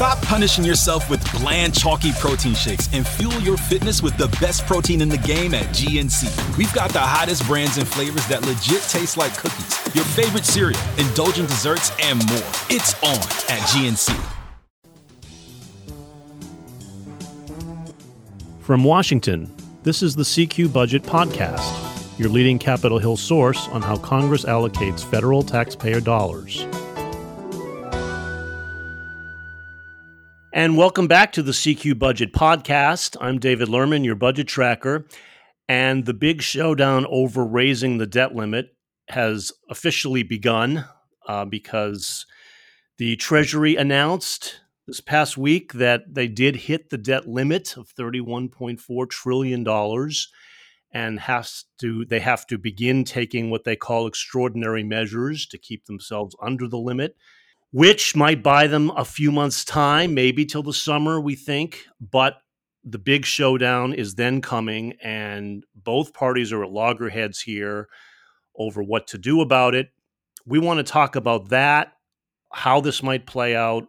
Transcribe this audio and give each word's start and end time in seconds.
Stop 0.00 0.22
punishing 0.22 0.64
yourself 0.64 1.10
with 1.10 1.22
bland, 1.30 1.78
chalky 1.78 2.10
protein 2.12 2.54
shakes 2.54 2.88
and 2.94 3.06
fuel 3.06 3.38
your 3.40 3.58
fitness 3.58 4.02
with 4.02 4.16
the 4.16 4.28
best 4.40 4.64
protein 4.64 5.02
in 5.02 5.10
the 5.10 5.18
game 5.18 5.52
at 5.52 5.66
GNC. 5.74 6.56
We've 6.56 6.72
got 6.72 6.88
the 6.90 7.00
hottest 7.00 7.46
brands 7.46 7.76
and 7.76 7.86
flavors 7.86 8.26
that 8.28 8.40
legit 8.46 8.80
taste 8.84 9.18
like 9.18 9.36
cookies, 9.36 9.94
your 9.94 10.04
favorite 10.04 10.46
cereal, 10.46 10.80
indulgent 10.96 11.50
desserts, 11.50 11.92
and 12.00 12.16
more. 12.30 12.38
It's 12.70 12.94
on 13.02 13.18
at 13.50 13.60
GNC. 13.68 14.18
From 18.60 18.84
Washington, 18.84 19.54
this 19.82 20.02
is 20.02 20.16
the 20.16 20.22
CQ 20.22 20.72
Budget 20.72 21.02
Podcast, 21.02 22.18
your 22.18 22.30
leading 22.30 22.58
Capitol 22.58 22.98
Hill 22.98 23.18
source 23.18 23.68
on 23.68 23.82
how 23.82 23.98
Congress 23.98 24.46
allocates 24.46 25.04
federal 25.04 25.42
taxpayer 25.42 26.00
dollars. 26.00 26.66
And 30.60 30.76
welcome 30.76 31.06
back 31.06 31.32
to 31.32 31.42
the 31.42 31.52
CQ 31.52 31.98
Budget 31.98 32.34
Podcast. 32.34 33.16
I'm 33.18 33.38
David 33.38 33.68
Lerman, 33.68 34.04
your 34.04 34.14
budget 34.14 34.46
tracker. 34.46 35.06
And 35.70 36.04
the 36.04 36.12
big 36.12 36.42
showdown 36.42 37.06
over 37.08 37.46
raising 37.46 37.96
the 37.96 38.06
debt 38.06 38.34
limit 38.34 38.76
has 39.08 39.52
officially 39.70 40.22
begun 40.22 40.84
uh, 41.26 41.46
because 41.46 42.26
the 42.98 43.16
Treasury 43.16 43.74
announced 43.76 44.60
this 44.86 45.00
past 45.00 45.38
week 45.38 45.72
that 45.72 46.02
they 46.12 46.28
did 46.28 46.56
hit 46.56 46.90
the 46.90 46.98
debt 46.98 47.26
limit 47.26 47.78
of 47.78 47.94
$31.4 47.98 49.08
trillion 49.08 49.66
and 50.92 51.20
has 51.20 51.64
to 51.78 52.04
they 52.04 52.20
have 52.20 52.46
to 52.48 52.58
begin 52.58 53.04
taking 53.04 53.48
what 53.48 53.64
they 53.64 53.76
call 53.76 54.06
extraordinary 54.06 54.82
measures 54.82 55.46
to 55.46 55.56
keep 55.56 55.86
themselves 55.86 56.36
under 56.42 56.68
the 56.68 56.76
limit 56.76 57.16
which 57.72 58.16
might 58.16 58.42
buy 58.42 58.66
them 58.66 58.90
a 58.96 59.04
few 59.04 59.30
months' 59.30 59.64
time, 59.64 60.14
maybe 60.14 60.44
till 60.44 60.62
the 60.62 60.72
summer, 60.72 61.20
we 61.20 61.36
think. 61.36 61.86
But 62.00 62.38
the 62.82 62.98
big 62.98 63.24
showdown 63.24 63.92
is 63.92 64.14
then 64.14 64.40
coming, 64.40 64.94
and 65.02 65.64
both 65.74 66.14
parties 66.14 66.52
are 66.52 66.64
at 66.64 66.70
loggerheads 66.70 67.40
here 67.40 67.88
over 68.56 68.82
what 68.82 69.06
to 69.08 69.18
do 69.18 69.40
about 69.40 69.74
it. 69.74 69.90
We 70.46 70.58
want 70.58 70.78
to 70.78 70.92
talk 70.92 71.14
about 71.14 71.50
that, 71.50 71.92
how 72.52 72.80
this 72.80 73.02
might 73.02 73.26
play 73.26 73.54
out, 73.54 73.86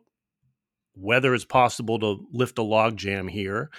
whether 0.93 1.33
it's 1.33 1.45
possible 1.45 1.97
to 1.99 2.25
lift 2.31 2.59
a 2.59 2.63
logjam 2.63 3.29
here. 3.29 3.71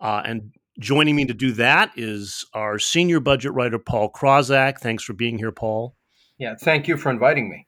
Uh, 0.00 0.22
and 0.24 0.54
joining 0.80 1.14
me 1.14 1.26
to 1.26 1.34
do 1.34 1.52
that 1.52 1.92
is 1.94 2.44
our 2.54 2.78
senior 2.78 3.20
budget 3.20 3.52
writer, 3.52 3.78
Paul 3.78 4.10
Krawzak. 4.10 4.78
Thanks 4.78 5.04
for 5.04 5.12
being 5.12 5.38
here, 5.38 5.52
Paul. 5.52 5.94
Yeah, 6.38 6.54
thank 6.58 6.88
you 6.88 6.96
for 6.96 7.10
inviting 7.10 7.50
me 7.50 7.66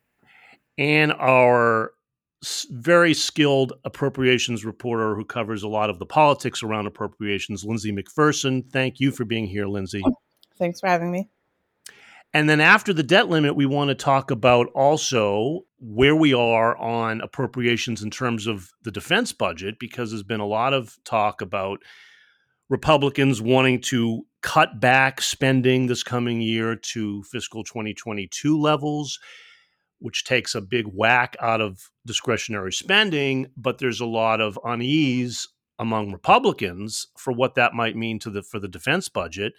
and 0.79 1.13
our 1.13 1.93
very 2.71 3.15
skilled 3.15 3.73
appropriations 3.85 4.65
reporter 4.65 5.15
who 5.15 5.25
covers 5.25 5.63
a 5.63 5.69
lot 5.69 5.91
of 5.91 5.99
the 5.99 6.07
politics 6.07 6.63
around 6.63 6.87
appropriations, 6.87 7.65
Lindsay 7.65 7.93
McPherson. 7.93 8.69
Thank 8.73 8.99
you 8.99 9.13
for 9.13 9.25
being 9.25 9.47
here, 9.47 9.67
Lindsay. 9.67 10.03
Oh, 10.05 10.15
thanks 10.59 10.81
for 10.81 10.89
having 10.89 11.13
me. 11.13 11.29
And 12.35 12.49
then 12.49 12.61
after 12.61 12.93
the 12.93 13.03
debt 13.03 13.29
limit, 13.29 13.55
we 13.55 13.67
want 13.67 13.91
to 13.91 13.95
talk 13.95 14.31
about 14.31 14.69
also 14.75 15.61
where 15.79 16.17
we 16.17 16.33
are 16.33 16.77
on 16.79 17.21
appropriations 17.21 18.03
in 18.03 18.11
terms 18.11 18.47
of 18.47 18.71
the 18.83 18.91
defense 18.91 19.33
budget, 19.33 19.79
because 19.79 20.11
there's 20.11 20.23
been 20.23 20.41
a 20.41 20.47
lot 20.47 20.73
of 20.73 20.97
talk 21.05 21.43
about 21.43 21.81
Republicans 22.71 23.43
wanting 23.43 23.83
to 23.83 24.23
cut 24.41 24.81
back 24.81 25.21
spending 25.21 25.87
this 25.87 26.03
coming 26.03 26.41
year 26.41 26.75
to 26.75 27.23
fiscal 27.25 27.63
2022 27.65 28.59
levels 28.59 29.21
which 30.03 30.25
takes 30.25 30.55
a 30.55 30.61
big 30.61 30.87
whack 30.87 31.37
out 31.41 31.61
of 31.61 31.91
discretionary 32.05 32.73
spending, 32.73 33.47
but 33.57 33.79
there's 33.79 34.01
a 34.01 34.07
lot 34.07 34.41
of 34.41 34.59
unease 34.65 35.49
among 35.79 36.13
Republicans 36.13 37.07
for 37.17 37.33
what 37.33 37.55
that 37.55 37.75
might 37.75 37.97
mean 37.97 38.19
to 38.19 38.31
the 38.31 38.43
for 38.43 38.59
the 38.59 38.69
defense 38.69 39.09
budget. 39.09 39.55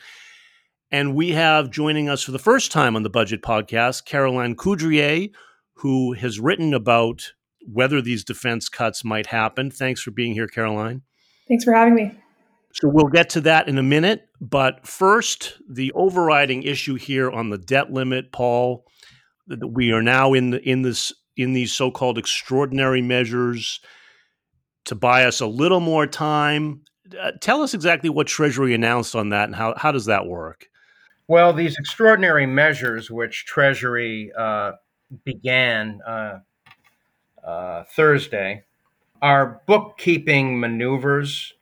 And 0.92 1.16
we 1.16 1.32
have 1.32 1.72
joining 1.72 2.08
us 2.08 2.22
for 2.22 2.32
the 2.32 2.40
first 2.40 2.72
time 2.72 2.96
on 2.96 3.04
the 3.04 3.10
budget 3.10 3.42
podcast, 3.42 4.06
Caroline 4.06 4.56
Coudriet, 4.56 5.32
who 5.76 6.14
has 6.14 6.40
written 6.40 6.74
about 6.74 7.34
whether 7.66 8.02
these 8.02 8.24
defense 8.24 8.70
cuts 8.70 9.04
might 9.04 9.28
happen. 9.28 9.72
Thanks 9.72 10.02
for 10.02 10.12
being 10.12 10.34
here, 10.34 10.48
Caroline. 10.48 11.02
Thanks 11.48 11.64
for 11.64 11.74
having 11.74 11.96
me. 11.96 12.12
So 12.74 12.90
we'll 12.90 13.08
get 13.08 13.30
to 13.32 13.42
that 13.42 13.68
in 13.68 13.78
a 13.78 13.84
minute. 13.84 14.28
But 14.42 14.86
first, 14.86 15.58
the 15.70 15.92
overriding 15.94 16.64
issue 16.64 16.96
here 16.96 17.32
on 17.32 17.50
the 17.50 17.58
debt 17.58 17.92
limit, 17.92 18.32
Paul, 18.32 18.86
we 19.48 19.92
are 19.92 20.02
now 20.02 20.34
in 20.34 20.52
the, 20.52 20.62
in 20.70 20.82
this 20.82 21.14
in 21.36 21.54
these 21.54 21.72
so-called 21.72 22.18
extraordinary 22.18 23.02
measures 23.02 23.80
to 24.86 24.96
buy 24.96 25.26
us 25.26 25.42
a 25.42 25.48
little 25.48 25.80
more 25.80 26.06
time. 26.06 26.82
Uh, 27.20 27.32
tell 27.42 27.62
us 27.62 27.74
exactly 27.74 28.10
what 28.10 28.28
Treasury 28.28 28.74
announced 28.74 29.16
on 29.16 29.30
that, 29.30 29.46
and 29.46 29.56
how 29.56 29.74
how 29.78 29.92
does 29.92 30.06
that 30.06 30.26
work? 30.28 30.68
Well, 31.28 31.54
these 31.54 31.78
extraordinary 31.78 32.46
measures, 32.46 33.10
which 33.10 33.46
Treasury 33.46 34.32
uh, 34.38 34.74
began 35.24 36.00
uh, 36.06 36.40
uh 37.44 37.84
Thursday, 37.96 38.64
are 39.22 39.62
bookkeeping 39.68 40.60
maneuvers 40.60 41.54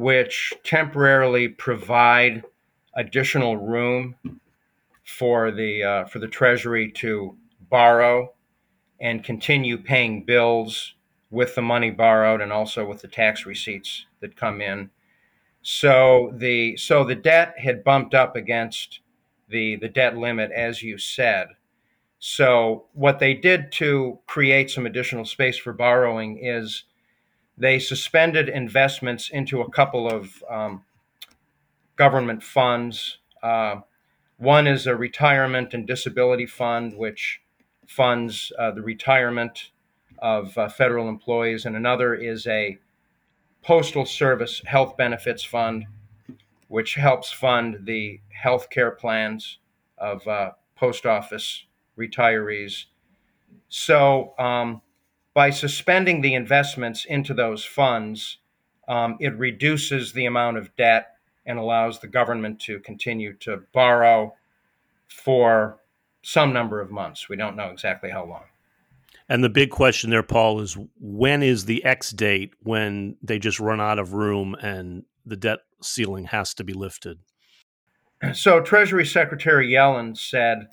which 0.00 0.54
temporarily 0.64 1.46
provide 1.46 2.42
additional 2.96 3.58
room 3.58 4.14
for 5.16 5.50
the 5.50 5.82
uh, 5.82 6.04
for 6.04 6.18
the 6.18 6.28
Treasury 6.28 6.90
to 6.92 7.36
borrow 7.68 8.32
and 9.00 9.24
continue 9.24 9.76
paying 9.78 10.24
bills 10.24 10.94
with 11.30 11.54
the 11.54 11.62
money 11.62 11.90
borrowed 11.90 12.40
and 12.40 12.52
also 12.52 12.86
with 12.86 13.02
the 13.02 13.08
tax 13.08 13.46
receipts 13.46 14.06
that 14.20 14.36
come 14.36 14.60
in. 14.60 14.90
So 15.62 16.32
the 16.36 16.76
so 16.76 17.04
the 17.04 17.14
debt 17.14 17.54
had 17.58 17.84
bumped 17.84 18.14
up 18.14 18.36
against 18.36 19.00
the 19.48 19.76
the 19.76 19.88
debt 19.88 20.16
limit 20.16 20.50
as 20.52 20.82
you 20.82 20.98
said. 20.98 21.48
So 22.18 22.86
what 22.92 23.18
they 23.18 23.34
did 23.34 23.72
to 23.72 24.18
create 24.26 24.70
some 24.70 24.86
additional 24.86 25.24
space 25.24 25.56
for 25.56 25.72
borrowing 25.72 26.38
is 26.42 26.84
they 27.56 27.78
suspended 27.78 28.48
investments 28.48 29.30
into 29.30 29.60
a 29.62 29.70
couple 29.70 30.08
of 30.08 30.42
um, 30.48 30.84
government 31.96 32.42
funds. 32.42 33.18
Uh, 33.42 33.76
one 34.40 34.66
is 34.66 34.86
a 34.86 34.96
retirement 34.96 35.74
and 35.74 35.86
disability 35.86 36.46
fund, 36.46 36.96
which 36.96 37.42
funds 37.86 38.50
uh, 38.58 38.70
the 38.70 38.80
retirement 38.80 39.70
of 40.18 40.56
uh, 40.56 40.66
federal 40.68 41.08
employees, 41.10 41.66
and 41.66 41.76
another 41.76 42.14
is 42.14 42.46
a 42.46 42.78
postal 43.62 44.06
service 44.06 44.62
health 44.64 44.96
benefits 44.96 45.44
fund, 45.44 45.84
which 46.68 46.94
helps 46.94 47.30
fund 47.30 47.80
the 47.84 48.20
health 48.30 48.70
care 48.70 48.90
plans 48.90 49.58
of 49.98 50.26
uh, 50.26 50.52
post 50.74 51.04
office 51.04 51.66
retirees. 51.98 52.86
So, 53.68 54.32
um, 54.38 54.80
by 55.34 55.50
suspending 55.50 56.22
the 56.22 56.34
investments 56.34 57.04
into 57.04 57.34
those 57.34 57.62
funds, 57.64 58.38
um, 58.88 59.18
it 59.20 59.36
reduces 59.36 60.14
the 60.14 60.24
amount 60.24 60.56
of 60.56 60.74
debt 60.76 61.16
and 61.46 61.58
allows 61.58 61.98
the 61.98 62.08
government 62.08 62.60
to 62.60 62.78
continue 62.80 63.34
to 63.34 63.62
borrow 63.72 64.34
for 65.08 65.80
some 66.22 66.52
number 66.52 66.80
of 66.80 66.90
months. 66.90 67.28
We 67.28 67.36
don't 67.36 67.56
know 67.56 67.70
exactly 67.70 68.10
how 68.10 68.24
long. 68.24 68.44
And 69.28 69.44
the 69.44 69.48
big 69.48 69.70
question 69.70 70.10
there, 70.10 70.22
Paul, 70.22 70.60
is 70.60 70.76
when 71.00 71.42
is 71.42 71.64
the 71.64 71.84
X 71.84 72.10
date 72.10 72.52
when 72.62 73.16
they 73.22 73.38
just 73.38 73.60
run 73.60 73.80
out 73.80 73.98
of 73.98 74.12
room 74.12 74.56
and 74.60 75.04
the 75.24 75.36
debt 75.36 75.60
ceiling 75.80 76.24
has 76.24 76.52
to 76.54 76.64
be 76.64 76.72
lifted? 76.72 77.18
So, 78.34 78.60
Treasury 78.60 79.06
Secretary 79.06 79.70
Yellen 79.70 80.16
said 80.16 80.68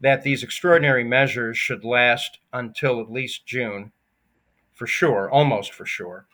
that 0.00 0.22
these 0.22 0.42
extraordinary 0.42 1.04
measures 1.04 1.58
should 1.58 1.84
last 1.84 2.38
until 2.52 3.00
at 3.00 3.10
least 3.10 3.46
June, 3.46 3.92
for 4.72 4.86
sure, 4.86 5.30
almost 5.30 5.72
for 5.72 5.86
sure, 5.86 6.26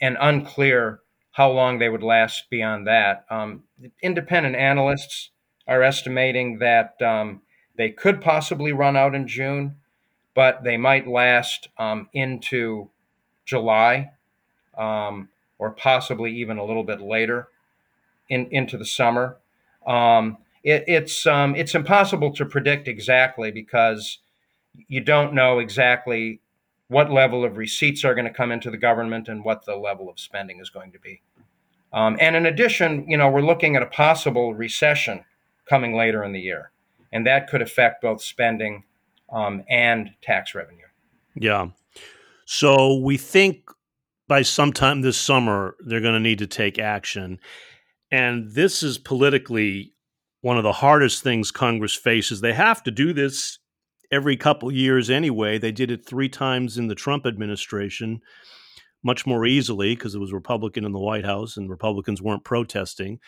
and 0.00 0.16
unclear 0.20 1.00
how 1.38 1.48
long 1.48 1.78
they 1.78 1.88
would 1.88 2.02
last 2.02 2.50
beyond 2.50 2.84
that. 2.84 3.24
Um, 3.30 3.62
independent 4.02 4.56
analysts 4.56 5.30
are 5.68 5.84
estimating 5.84 6.58
that 6.58 7.00
um, 7.00 7.42
they 7.76 7.90
could 7.90 8.20
possibly 8.20 8.72
run 8.72 8.96
out 8.96 9.14
in 9.14 9.28
June, 9.28 9.76
but 10.34 10.64
they 10.64 10.76
might 10.76 11.06
last 11.06 11.68
um, 11.78 12.08
into 12.12 12.90
July 13.44 14.10
um, 14.76 15.28
or 15.60 15.70
possibly 15.70 16.34
even 16.34 16.58
a 16.58 16.64
little 16.64 16.82
bit 16.82 17.00
later 17.00 17.46
in, 18.28 18.48
into 18.50 18.76
the 18.76 18.84
summer. 18.84 19.36
Um, 19.86 20.38
it, 20.64 20.82
it's 20.88 21.24
um, 21.24 21.54
it's 21.54 21.76
impossible 21.76 22.32
to 22.34 22.46
predict 22.46 22.88
exactly 22.88 23.52
because 23.52 24.18
you 24.88 25.00
don't 25.00 25.34
know 25.34 25.60
exactly 25.60 26.40
what 26.88 27.10
level 27.10 27.44
of 27.44 27.56
receipts 27.56 28.04
are 28.04 28.14
going 28.14 28.26
to 28.26 28.32
come 28.32 28.50
into 28.50 28.70
the 28.70 28.76
government 28.76 29.28
and 29.28 29.44
what 29.44 29.64
the 29.64 29.76
level 29.76 30.08
of 30.08 30.18
spending 30.18 30.58
is 30.60 30.70
going 30.70 30.90
to 30.92 30.98
be. 30.98 31.20
Um, 31.92 32.16
and 32.20 32.36
in 32.36 32.46
addition, 32.46 33.08
you 33.08 33.16
know, 33.16 33.30
we're 33.30 33.40
looking 33.40 33.76
at 33.76 33.82
a 33.82 33.86
possible 33.86 34.54
recession 34.54 35.24
coming 35.68 35.94
later 35.94 36.24
in 36.24 36.32
the 36.32 36.40
year, 36.40 36.70
and 37.12 37.26
that 37.26 37.48
could 37.48 37.62
affect 37.62 38.02
both 38.02 38.22
spending 38.22 38.84
um, 39.32 39.64
and 39.68 40.10
tax 40.22 40.54
revenue. 40.54 40.86
Yeah. 41.34 41.68
So 42.44 42.96
we 42.96 43.16
think 43.16 43.70
by 44.26 44.42
sometime 44.42 45.00
this 45.00 45.16
summer, 45.16 45.76
they're 45.80 46.00
going 46.00 46.14
to 46.14 46.20
need 46.20 46.38
to 46.38 46.46
take 46.46 46.78
action. 46.78 47.40
And 48.10 48.50
this 48.52 48.82
is 48.82 48.98
politically 48.98 49.92
one 50.40 50.56
of 50.56 50.62
the 50.62 50.72
hardest 50.72 51.22
things 51.22 51.50
Congress 51.50 51.94
faces. 51.94 52.40
They 52.40 52.52
have 52.52 52.82
to 52.84 52.90
do 52.90 53.12
this 53.12 53.58
every 54.10 54.36
couple 54.36 54.70
years 54.72 55.10
anyway. 55.10 55.58
They 55.58 55.72
did 55.72 55.90
it 55.90 56.06
three 56.06 56.28
times 56.28 56.78
in 56.78 56.88
the 56.88 56.94
Trump 56.94 57.26
administration, 57.26 58.20
much 59.02 59.26
more 59.26 59.46
easily 59.46 59.94
because 59.94 60.14
it 60.14 60.20
was 60.20 60.32
Republican 60.32 60.84
in 60.84 60.92
the 60.92 60.98
White 60.98 61.24
House 61.24 61.56
and 61.56 61.70
Republicans 61.70 62.22
weren't 62.22 62.44
protesting. 62.44 63.20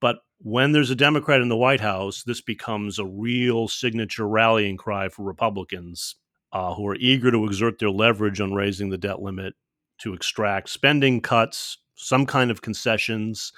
But 0.00 0.18
when 0.38 0.72
there's 0.72 0.90
a 0.90 0.96
Democrat 0.96 1.40
in 1.40 1.48
the 1.48 1.56
White 1.56 1.80
House, 1.80 2.22
this 2.22 2.40
becomes 2.40 2.98
a 2.98 3.06
real 3.06 3.66
signature 3.68 4.28
rallying 4.28 4.76
cry 4.76 5.08
for 5.08 5.24
Republicans 5.24 6.14
uh, 6.52 6.74
who 6.74 6.86
are 6.86 6.96
eager 6.96 7.30
to 7.30 7.44
exert 7.44 7.78
their 7.78 7.90
leverage 7.90 8.40
on 8.40 8.54
raising 8.54 8.90
the 8.90 8.98
debt 8.98 9.20
limit 9.20 9.54
to 9.98 10.14
extract 10.14 10.68
spending 10.68 11.20
cuts, 11.20 11.78
some 11.96 12.24
kind 12.24 12.50
of 12.50 12.62
concessions. 12.62 13.52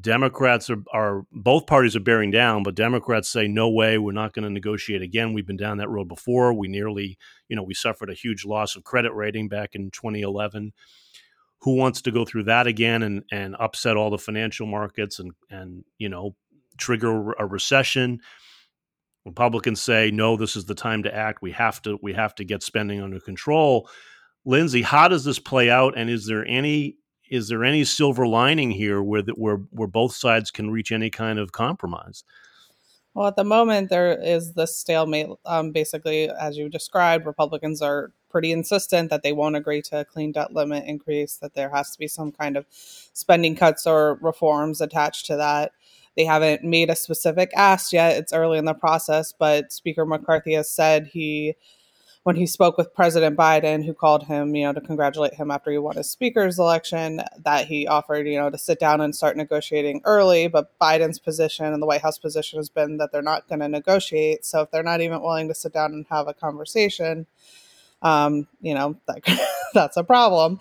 Democrats 0.00 0.68
are, 0.68 0.82
are 0.92 1.22
both 1.32 1.66
parties 1.66 1.96
are 1.96 2.00
bearing 2.00 2.30
down, 2.30 2.62
but 2.62 2.74
Democrats 2.74 3.28
say 3.28 3.46
no 3.46 3.68
way, 3.68 3.98
we're 3.98 4.12
not 4.12 4.32
going 4.32 4.42
to 4.42 4.50
negotiate 4.50 5.00
again. 5.00 5.32
We've 5.32 5.46
been 5.46 5.56
down 5.56 5.78
that 5.78 5.88
road 5.88 6.08
before. 6.08 6.52
We 6.52 6.68
nearly, 6.68 7.16
you 7.48 7.56
know, 7.56 7.62
we 7.62 7.74
suffered 7.74 8.10
a 8.10 8.14
huge 8.14 8.44
loss 8.44 8.76
of 8.76 8.84
credit 8.84 9.14
rating 9.14 9.48
back 9.48 9.74
in 9.74 9.90
2011. 9.90 10.72
Who 11.60 11.76
wants 11.76 12.02
to 12.02 12.10
go 12.10 12.24
through 12.24 12.44
that 12.44 12.66
again 12.66 13.02
and 13.02 13.22
and 13.32 13.56
upset 13.58 13.96
all 13.96 14.10
the 14.10 14.18
financial 14.18 14.66
markets 14.66 15.18
and 15.18 15.32
and 15.50 15.84
you 15.98 16.08
know 16.08 16.36
trigger 16.76 17.32
a 17.32 17.46
recession? 17.46 18.20
Republicans 19.24 19.80
say 19.80 20.10
no, 20.10 20.36
this 20.36 20.54
is 20.54 20.66
the 20.66 20.74
time 20.74 21.02
to 21.04 21.14
act. 21.14 21.42
We 21.42 21.52
have 21.52 21.80
to 21.82 21.98
we 22.02 22.12
have 22.12 22.34
to 22.36 22.44
get 22.44 22.62
spending 22.62 23.00
under 23.00 23.20
control. 23.20 23.88
Lindsay, 24.44 24.82
how 24.82 25.08
does 25.08 25.24
this 25.24 25.40
play 25.40 25.70
out, 25.70 25.94
and 25.96 26.08
is 26.08 26.26
there 26.26 26.46
any 26.46 26.96
is 27.30 27.48
there 27.48 27.64
any 27.64 27.84
silver 27.84 28.26
lining 28.26 28.70
here 28.70 29.02
where 29.02 29.22
where 29.34 29.56
where 29.70 29.88
both 29.88 30.14
sides 30.14 30.50
can 30.50 30.70
reach 30.70 30.92
any 30.92 31.10
kind 31.10 31.38
of 31.38 31.52
compromise? 31.52 32.24
Well, 33.14 33.28
at 33.28 33.36
the 33.36 33.44
moment, 33.44 33.88
there 33.88 34.12
is 34.22 34.52
this 34.52 34.76
stalemate. 34.76 35.28
Um, 35.46 35.72
basically, 35.72 36.28
as 36.28 36.58
you 36.58 36.68
described, 36.68 37.24
Republicans 37.24 37.80
are 37.80 38.12
pretty 38.28 38.52
insistent 38.52 39.08
that 39.08 39.22
they 39.22 39.32
won't 39.32 39.56
agree 39.56 39.80
to 39.80 40.00
a 40.00 40.04
clean 40.04 40.32
debt 40.32 40.52
limit 40.52 40.84
increase, 40.86 41.38
that 41.38 41.54
there 41.54 41.70
has 41.70 41.90
to 41.92 41.98
be 41.98 42.08
some 42.08 42.30
kind 42.30 42.58
of 42.58 42.66
spending 42.70 43.56
cuts 43.56 43.86
or 43.86 44.18
reforms 44.20 44.82
attached 44.82 45.24
to 45.26 45.36
that. 45.36 45.72
They 46.16 46.26
haven't 46.26 46.62
made 46.62 46.90
a 46.90 46.96
specific 46.96 47.50
ask 47.56 47.92
yet. 47.92 48.18
It's 48.18 48.34
early 48.34 48.58
in 48.58 48.66
the 48.66 48.74
process, 48.74 49.32
but 49.32 49.72
Speaker 49.72 50.04
McCarthy 50.04 50.52
has 50.52 50.70
said 50.70 51.06
he 51.06 51.56
when 52.26 52.34
he 52.34 52.44
spoke 52.44 52.76
with 52.76 52.92
President 52.92 53.36
Biden, 53.36 53.84
who 53.84 53.94
called 53.94 54.24
him, 54.24 54.56
you 54.56 54.64
know, 54.64 54.72
to 54.72 54.80
congratulate 54.80 55.34
him 55.34 55.48
after 55.48 55.70
he 55.70 55.78
won 55.78 55.94
his 55.94 56.10
speaker's 56.10 56.58
election, 56.58 57.20
that 57.44 57.66
he 57.66 57.86
offered, 57.86 58.26
you 58.26 58.36
know, 58.36 58.50
to 58.50 58.58
sit 58.58 58.80
down 58.80 59.00
and 59.00 59.14
start 59.14 59.36
negotiating 59.36 60.00
early. 60.04 60.48
But 60.48 60.76
Biden's 60.80 61.20
position 61.20 61.66
and 61.66 61.80
the 61.80 61.86
White 61.86 62.00
House 62.00 62.18
position 62.18 62.58
has 62.58 62.68
been 62.68 62.96
that 62.96 63.12
they're 63.12 63.22
not 63.22 63.48
going 63.48 63.60
to 63.60 63.68
negotiate. 63.68 64.44
So 64.44 64.62
if 64.62 64.72
they're 64.72 64.82
not 64.82 65.00
even 65.02 65.22
willing 65.22 65.46
to 65.46 65.54
sit 65.54 65.72
down 65.72 65.92
and 65.92 66.04
have 66.10 66.26
a 66.26 66.34
conversation, 66.34 67.26
um, 68.02 68.48
you 68.60 68.74
know, 68.74 68.96
that, 69.06 69.22
that's 69.72 69.96
a 69.96 70.02
problem. 70.02 70.58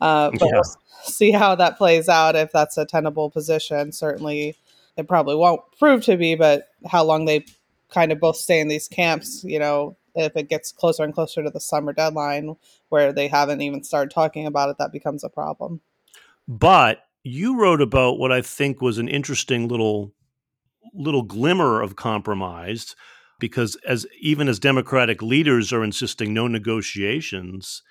Uh, 0.00 0.32
but 0.32 0.42
yeah. 0.42 0.54
we'll 0.54 0.74
see 1.04 1.30
how 1.30 1.54
that 1.54 1.78
plays 1.78 2.08
out 2.08 2.34
if 2.34 2.50
that's 2.50 2.78
a 2.78 2.84
tenable 2.84 3.30
position. 3.30 3.92
Certainly, 3.92 4.56
it 4.96 5.06
probably 5.06 5.36
won't 5.36 5.62
prove 5.78 6.02
to 6.06 6.16
be, 6.16 6.34
but 6.34 6.66
how 6.84 7.04
long 7.04 7.26
they 7.26 7.44
kind 7.90 8.10
of 8.10 8.18
both 8.18 8.34
stay 8.34 8.58
in 8.58 8.66
these 8.66 8.88
camps, 8.88 9.44
you 9.44 9.60
know, 9.60 9.96
if 10.16 10.36
it 10.36 10.48
gets 10.48 10.72
closer 10.72 11.04
and 11.04 11.14
closer 11.14 11.42
to 11.42 11.50
the 11.50 11.60
summer 11.60 11.92
deadline 11.92 12.56
where 12.88 13.12
they 13.12 13.28
haven't 13.28 13.60
even 13.60 13.84
started 13.84 14.12
talking 14.12 14.46
about 14.46 14.70
it, 14.70 14.78
that 14.78 14.92
becomes 14.92 15.22
a 15.22 15.28
problem. 15.28 15.80
But 16.48 17.02
you 17.22 17.58
wrote 17.58 17.80
about 17.80 18.18
what 18.18 18.30
I 18.30 18.40
think 18.40 18.80
was 18.80 18.98
an 18.98 19.08
interesting 19.08 19.68
little 19.68 20.12
little 20.94 21.22
glimmer 21.22 21.82
of 21.82 21.96
compromise 21.96 22.94
because 23.38 23.76
as 23.86 24.06
even 24.20 24.48
as 24.48 24.58
democratic 24.58 25.20
leaders 25.20 25.72
are 25.72 25.84
insisting 25.84 26.32
no 26.32 26.46
negotiations 26.46 27.82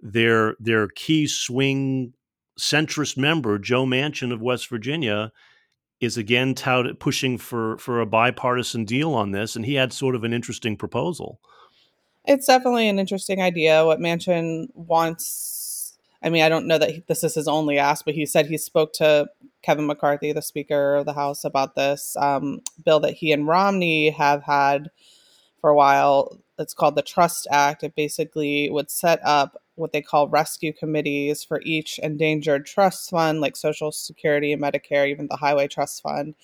their 0.00 0.54
their 0.60 0.88
key 0.88 1.26
swing 1.26 2.12
centrist 2.58 3.16
member 3.16 3.58
Joe 3.58 3.86
Manchin 3.86 4.32
of 4.32 4.42
West 4.42 4.68
Virginia 4.68 5.32
is 6.00 6.16
again 6.18 6.54
touted 6.54 7.00
pushing 7.00 7.38
for 7.38 7.78
for 7.78 8.00
a 8.00 8.06
bipartisan 8.06 8.84
deal 8.84 9.14
on 9.14 9.30
this 9.30 9.56
and 9.56 9.64
he 9.64 9.74
had 9.74 9.92
sort 9.92 10.14
of 10.14 10.24
an 10.24 10.32
interesting 10.32 10.76
proposal 10.76 11.40
it's 12.24 12.46
definitely 12.46 12.88
an 12.88 12.98
interesting 12.98 13.40
idea. 13.42 13.84
What 13.84 14.00
Manchin 14.00 14.66
wants. 14.74 15.96
I 16.22 16.30
mean, 16.30 16.42
I 16.42 16.48
don't 16.48 16.66
know 16.66 16.78
that 16.78 16.90
he, 16.90 17.04
this 17.06 17.22
is 17.22 17.34
his 17.34 17.48
only 17.48 17.78
ask, 17.78 18.04
but 18.04 18.14
he 18.14 18.24
said 18.24 18.46
he 18.46 18.56
spoke 18.56 18.92
to 18.94 19.28
Kevin 19.62 19.86
McCarthy, 19.86 20.32
the 20.32 20.40
Speaker 20.40 20.94
of 20.94 21.04
the 21.04 21.12
House, 21.12 21.44
about 21.44 21.74
this 21.74 22.16
um, 22.18 22.60
bill 22.84 23.00
that 23.00 23.14
he 23.14 23.32
and 23.32 23.46
Romney 23.46 24.10
have 24.10 24.42
had 24.42 24.90
for 25.60 25.70
a 25.70 25.76
while. 25.76 26.38
It's 26.58 26.74
called 26.74 26.96
the 26.96 27.02
Trust 27.02 27.46
Act. 27.50 27.82
It 27.82 27.94
basically 27.96 28.70
would 28.70 28.90
set 28.90 29.20
up 29.24 29.60
what 29.76 29.92
they 29.92 30.02
call 30.02 30.28
rescue 30.28 30.72
committees 30.72 31.42
for 31.42 31.60
each 31.64 31.98
endangered 31.98 32.64
trust 32.64 33.10
fund, 33.10 33.40
like 33.40 33.56
Social 33.56 33.90
Security 33.90 34.52
and 34.52 34.62
Medicare, 34.62 35.08
even 35.08 35.26
the 35.26 35.36
Highway 35.36 35.66
Trust 35.66 36.02
Fund, 36.02 36.34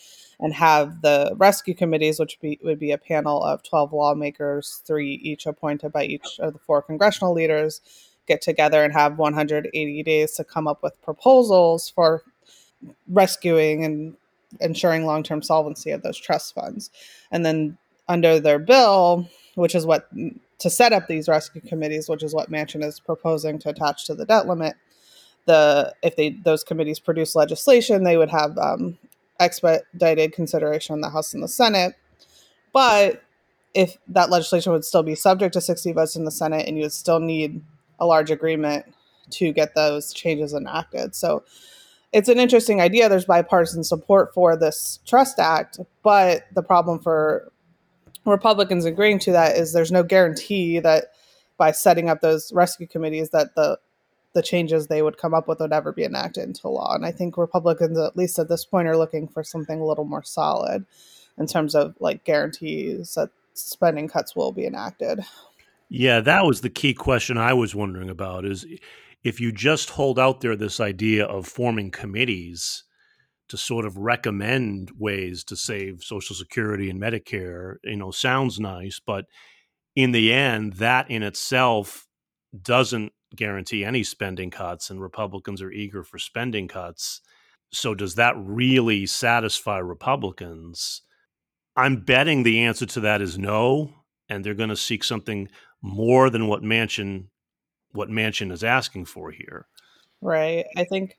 and 0.41 0.53
have 0.55 1.03
the 1.03 1.33
rescue 1.37 1.75
committees, 1.75 2.19
which 2.19 2.41
be, 2.41 2.59
would 2.65 2.81
be 2.81 2.91
a 2.91 2.99
panel 2.99 3.43
of 3.45 3.63
12 3.63 3.93
lawmakers, 3.93 4.83
three 4.85 5.13
each 5.23 5.47
appointed 5.47 5.93
by 5.93 6.05
each 6.05 6.41
of 6.41 6.55
the 6.55 6.59
four 6.59 6.83
congressional 6.83 7.33
leaders, 7.33 7.81
get 8.27 8.43
together 8.43 8.83
and 8.83 8.93
have 8.93 9.19
180 9.19 10.03
days 10.03 10.33
to 10.33 10.45
come 10.45 10.67
up 10.67 10.83
with 10.83 11.01
proposals 11.03 11.89
for 11.89 12.23
rescuing 13.09 13.85
and 13.85 14.17
ensuring 14.61 15.07
long 15.07 15.23
term 15.23 15.43
solvency 15.43 15.91
of 15.93 16.03
those 16.03 16.19
trust 16.19 16.55
funds. 16.55 16.91
And 17.31 17.47
then 17.47 17.79
under 18.09 18.41
their 18.41 18.59
bill, 18.59 19.29
which 19.61 19.75
is 19.75 19.85
what 19.85 20.09
to 20.59 20.71
set 20.71 20.95
up 20.95 21.07
these 21.07 21.29
rescue 21.29 21.61
committees, 21.61 22.09
which 22.09 22.23
is 22.23 22.35
what 22.35 22.51
Manchin 22.51 22.83
is 22.83 22.99
proposing 22.99 23.59
to 23.59 23.69
attach 23.69 24.07
to 24.07 24.15
the 24.15 24.25
debt 24.25 24.47
limit. 24.47 24.75
The 25.45 25.95
if 26.03 26.17
they 26.17 26.31
those 26.31 26.65
committees 26.65 26.99
produce 26.99 27.37
legislation, 27.37 28.03
they 28.03 28.17
would 28.17 28.31
have 28.31 28.57
um, 28.57 28.99
expedited 29.39 30.33
consideration 30.33 30.95
in 30.95 31.03
the 31.03 31.11
House 31.11 31.35
and 31.35 31.43
the 31.43 31.49
Senate. 31.49 31.95
But 32.73 33.23
if 33.75 33.99
that 34.09 34.31
legislation 34.31 34.73
would 34.73 34.85
still 34.85 35.03
be 35.03 35.15
subject 35.15 35.53
to 35.53 35.61
60 35.61 35.93
votes 35.93 36.17
in 36.17 36.25
the 36.25 36.31
Senate, 36.31 36.67
and 36.67 36.79
you 36.79 36.85
would 36.85 36.93
still 36.93 37.21
need 37.21 37.63
a 37.99 38.07
large 38.07 38.31
agreement 38.31 38.87
to 39.33 39.53
get 39.53 39.75
those 39.75 40.13
changes 40.15 40.55
enacted. 40.55 41.15
So 41.15 41.45
it's 42.13 42.31
an 42.31 42.41
interesting 42.41 42.81
idea. 42.81 43.09
There's 43.11 43.27
bipartisan 43.27 43.85
support 43.85 44.33
for 44.33 44.57
this 44.57 45.01
Trust 45.07 45.39
Act, 45.39 45.79
but 46.03 46.47
the 46.55 46.63
problem 46.63 46.99
for 46.99 47.53
Republicans 48.31 48.85
agreeing 48.85 49.19
to 49.21 49.33
that 49.33 49.57
is 49.57 49.73
there's 49.73 49.93
no 49.93 50.03
guarantee 50.03 50.79
that 50.81 51.13
by 51.57 51.73
setting 51.73 52.09
up 52.09 52.21
those 52.21 52.53
rescue 52.53 52.87
committees 52.87 53.31
that 53.31 53.55
the 53.55 53.79
the 54.33 54.43
changes 54.43 54.87
they 54.87 55.03
would 55.03 55.19
come 55.19 55.35
up 55.35 55.49
with 55.49 55.61
would 55.61 55.73
ever 55.73 55.93
be 55.93 56.05
enacted 56.05 56.45
into 56.45 56.69
law. 56.69 56.95
And 56.95 57.05
I 57.05 57.11
think 57.11 57.37
Republicans, 57.37 57.99
at 57.99 58.17
least 58.17 58.39
at 58.39 58.49
this 58.49 58.65
point, 58.65 58.87
are 58.87 58.97
looking 58.97 59.27
for 59.27 59.43
something 59.43 59.81
a 59.81 59.85
little 59.85 60.05
more 60.05 60.23
solid 60.23 60.87
in 61.37 61.47
terms 61.49 61.75
of 61.75 61.97
like 61.99 62.25
guarantees 62.25 63.15
that 63.15 63.31
spending 63.55 64.09
cuts 64.09 64.37
will 64.37 64.53
be 64.53 64.67
enacted. 64.67 65.21
Yeah, 65.89 66.21
that 66.21 66.45
was 66.45 66.61
the 66.61 66.71
key 66.71 66.95
question 66.95 67.37
I 67.37 67.53
was 67.55 67.75
wondering 67.75 68.09
about 68.09 68.45
is 68.45 68.65
if 69.25 69.41
you 69.41 69.51
just 69.51 69.91
hold 69.91 70.19
out 70.19 70.41
there 70.41 70.55
this 70.55 70.79
idea 70.79 71.25
of 71.25 71.49
forming 71.49 71.91
committees 71.91 72.85
to 73.51 73.57
sort 73.57 73.85
of 73.85 73.99
recommend 73.99 74.91
ways 74.99 75.45
to 75.45 75.57
save 75.57 76.03
social 76.03 76.35
security 76.35 76.89
and 76.89 77.01
medicare 77.01 77.75
you 77.85 77.97
know 77.97 78.11
sounds 78.11 78.59
nice 78.59 79.01
but 79.05 79.27
in 79.95 80.13
the 80.13 80.33
end 80.33 80.75
that 80.75 81.11
in 81.11 81.23
itself 81.23 82.07
doesn't 82.63 83.13
guarantee 83.35 83.85
any 83.85 84.03
spending 84.03 84.51
cuts, 84.51 84.91
and 84.91 85.01
Republicans 85.01 85.63
are 85.63 85.71
eager 85.71 86.03
for 86.03 86.19
spending 86.19 86.69
cuts. 86.69 87.21
So, 87.73 87.95
does 87.95 88.17
that 88.17 88.35
really 88.37 89.07
satisfy 89.07 89.79
Republicans? 89.79 91.03
I'm 91.77 92.03
betting 92.05 92.43
the 92.43 92.61
answer 92.61 92.87
to 92.87 93.01
that 93.01 93.23
is 93.23 93.39
no, 93.39 93.95
and 94.29 94.45
they're 94.45 94.55
going 94.55 94.71
to 94.71 94.77
seek 94.77 95.05
something 95.05 95.49
more 95.81 96.29
than 96.29 96.49
what 96.49 96.63
Manchin, 96.63 97.27
what 97.93 98.09
Manchin 98.09 98.51
is 98.53 98.65
asking 98.65 99.05
for 99.05 99.31
here. 99.31 99.67
Right. 100.21 100.67
I 100.77 100.85
think 100.85 101.17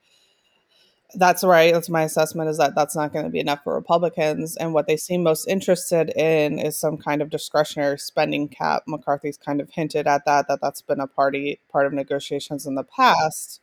that's 1.15 1.43
right. 1.43 1.73
That's 1.73 1.89
my 1.89 2.03
assessment 2.03 2.49
is 2.49 2.57
that 2.57 2.75
that's 2.75 2.95
not 2.95 3.13
going 3.13 3.25
to 3.25 3.31
be 3.31 3.39
enough 3.39 3.63
for 3.63 3.75
Republicans. 3.75 4.55
And 4.57 4.73
what 4.73 4.87
they 4.87 4.97
seem 4.97 5.23
most 5.23 5.47
interested 5.47 6.09
in 6.15 6.59
is 6.59 6.77
some 6.77 6.97
kind 6.97 7.21
of 7.21 7.29
discretionary 7.29 7.99
spending 7.99 8.47
cap. 8.47 8.83
McCarthy's 8.87 9.37
kind 9.37 9.61
of 9.61 9.69
hinted 9.69 10.07
at 10.07 10.25
that, 10.25 10.47
that 10.47 10.59
that's 10.61 10.81
been 10.81 10.99
a 10.99 11.07
party 11.07 11.59
part 11.71 11.85
of 11.85 11.93
negotiations 11.93 12.65
in 12.65 12.75
the 12.75 12.83
past. 12.83 13.61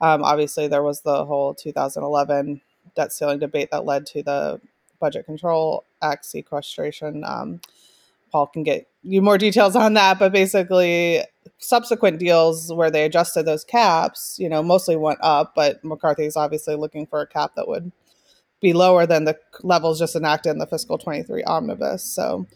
Um, 0.00 0.22
obviously, 0.24 0.68
there 0.68 0.82
was 0.82 1.02
the 1.02 1.24
whole 1.24 1.54
2011 1.54 2.60
debt 2.96 3.12
ceiling 3.12 3.38
debate 3.38 3.70
that 3.70 3.84
led 3.84 4.06
to 4.06 4.22
the 4.22 4.60
Budget 4.98 5.26
Control 5.26 5.84
Act 6.02 6.24
sequestration. 6.24 7.24
Um, 7.24 7.60
Paul 8.30 8.46
can 8.46 8.62
get 8.62 8.86
you 9.02 9.22
more 9.22 9.38
details 9.38 9.76
on 9.76 9.94
that, 9.94 10.18
but 10.18 10.32
basically, 10.32 11.22
subsequent 11.58 12.18
deals 12.18 12.72
where 12.72 12.90
they 12.90 13.04
adjusted 13.04 13.44
those 13.44 13.64
caps, 13.64 14.36
you 14.38 14.48
know, 14.48 14.62
mostly 14.62 14.96
went 14.96 15.18
up, 15.22 15.54
but 15.54 15.82
McCarthy 15.84 16.24
is 16.24 16.36
obviously 16.36 16.74
looking 16.74 17.06
for 17.06 17.20
a 17.20 17.26
cap 17.26 17.52
that 17.56 17.68
would 17.68 17.92
be 18.60 18.72
lower 18.72 19.06
than 19.06 19.24
the 19.24 19.38
levels 19.62 19.98
just 19.98 20.16
enacted 20.16 20.52
in 20.52 20.58
the 20.58 20.66
fiscal 20.66 20.98
23 20.98 21.42
omnibus. 21.44 22.04
So 22.04 22.46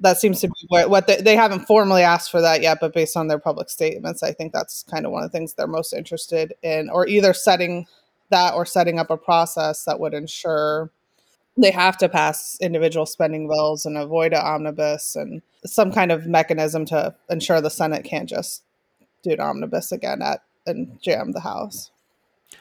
that 0.00 0.18
seems 0.18 0.40
to 0.40 0.48
be 0.48 0.66
what, 0.68 0.90
what 0.90 1.06
they, 1.06 1.20
they 1.20 1.36
haven't 1.36 1.66
formally 1.66 2.02
asked 2.02 2.30
for 2.30 2.40
that 2.40 2.62
yet, 2.62 2.78
but 2.80 2.92
based 2.92 3.16
on 3.16 3.28
their 3.28 3.38
public 3.38 3.70
statements, 3.70 4.22
I 4.22 4.32
think 4.32 4.52
that's 4.52 4.82
kind 4.84 5.06
of 5.06 5.12
one 5.12 5.22
of 5.22 5.30
the 5.30 5.36
things 5.38 5.54
they're 5.54 5.68
most 5.68 5.92
interested 5.92 6.54
in, 6.62 6.90
or 6.90 7.06
either 7.06 7.32
setting 7.32 7.86
that 8.30 8.54
or 8.54 8.66
setting 8.66 8.98
up 8.98 9.10
a 9.10 9.16
process 9.16 9.84
that 9.84 10.00
would 10.00 10.14
ensure 10.14 10.90
they 11.56 11.70
have 11.70 11.98
to 11.98 12.08
pass 12.08 12.56
individual 12.60 13.06
spending 13.06 13.48
bills 13.48 13.84
and 13.84 13.96
avoid 13.96 14.32
an 14.32 14.40
omnibus 14.40 15.16
and 15.16 15.42
some 15.64 15.92
kind 15.92 16.10
of 16.10 16.26
mechanism 16.26 16.84
to 16.86 17.14
ensure 17.28 17.60
the 17.60 17.70
Senate 17.70 18.04
can't 18.04 18.28
just 18.28 18.62
do 19.22 19.32
an 19.32 19.40
omnibus 19.40 19.92
again 19.92 20.22
at 20.22 20.42
and 20.66 20.98
jam 21.02 21.32
the 21.32 21.40
House. 21.40 21.90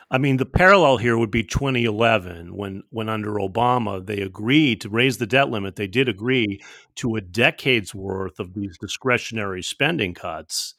I 0.10 0.18
mean, 0.18 0.38
the 0.38 0.46
parallel 0.46 0.98
here 0.98 1.18
would 1.18 1.32
be 1.32 1.44
2011 1.44 2.56
when, 2.56 2.84
when 2.90 3.10
under 3.10 3.36
Obama 3.36 4.06
they 4.06 4.22
agreed 4.22 4.82
to 4.82 4.90
raise 4.90 5.18
the 5.18 5.28
debt 5.28 5.50
limit. 5.50 5.76
They 5.76 5.88
did 5.88 6.10
agree 6.10 6.62
to 6.96 7.16
a 7.16 7.22
decade's 7.22 7.94
worth 7.94 8.40
of 8.40 8.54
these 8.54 8.78
discretionary 8.78 9.64
spending 9.64 10.14
cuts 10.14 10.76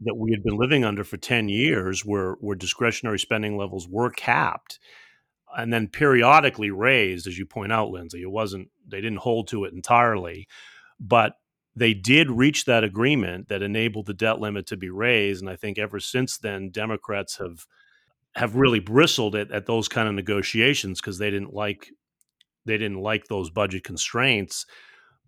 that 0.00 0.16
we 0.16 0.32
had 0.32 0.42
been 0.42 0.56
living 0.56 0.84
under 0.84 1.04
for 1.04 1.16
10 1.16 1.48
years, 1.48 2.04
where, 2.04 2.32
where 2.40 2.56
discretionary 2.56 3.18
spending 3.18 3.56
levels 3.56 3.88
were 3.88 4.10
capped 4.10 4.78
and 5.56 5.72
then 5.72 5.88
periodically 5.88 6.70
raised, 6.70 7.26
as 7.26 7.38
you 7.38 7.46
point 7.46 7.72
out, 7.72 7.90
Lindsay. 7.90 8.22
It 8.22 8.30
wasn't, 8.30 8.68
they 8.86 9.00
didn't 9.00 9.18
hold 9.18 9.48
to 9.48 9.64
it 9.64 9.72
entirely, 9.72 10.48
but 10.98 11.34
they 11.76 11.94
did 11.94 12.30
reach 12.30 12.64
that 12.64 12.84
agreement 12.84 13.48
that 13.48 13.62
enabled 13.62 14.06
the 14.06 14.14
debt 14.14 14.40
limit 14.40 14.66
to 14.68 14.76
be 14.76 14.90
raised. 14.90 15.42
And 15.42 15.50
I 15.50 15.56
think 15.56 15.78
ever 15.78 15.98
since 16.00 16.38
then, 16.38 16.70
Democrats 16.70 17.38
have 17.38 17.66
have 18.36 18.56
really 18.56 18.80
bristled 18.80 19.36
at, 19.36 19.52
at 19.52 19.66
those 19.66 19.88
kind 19.88 20.08
of 20.08 20.14
negotiations 20.14 21.00
because 21.00 21.18
they 21.18 21.30
didn't 21.30 21.54
like 21.54 21.90
they 22.66 22.78
didn't 22.78 23.00
like 23.00 23.26
those 23.26 23.50
budget 23.50 23.84
constraints. 23.84 24.66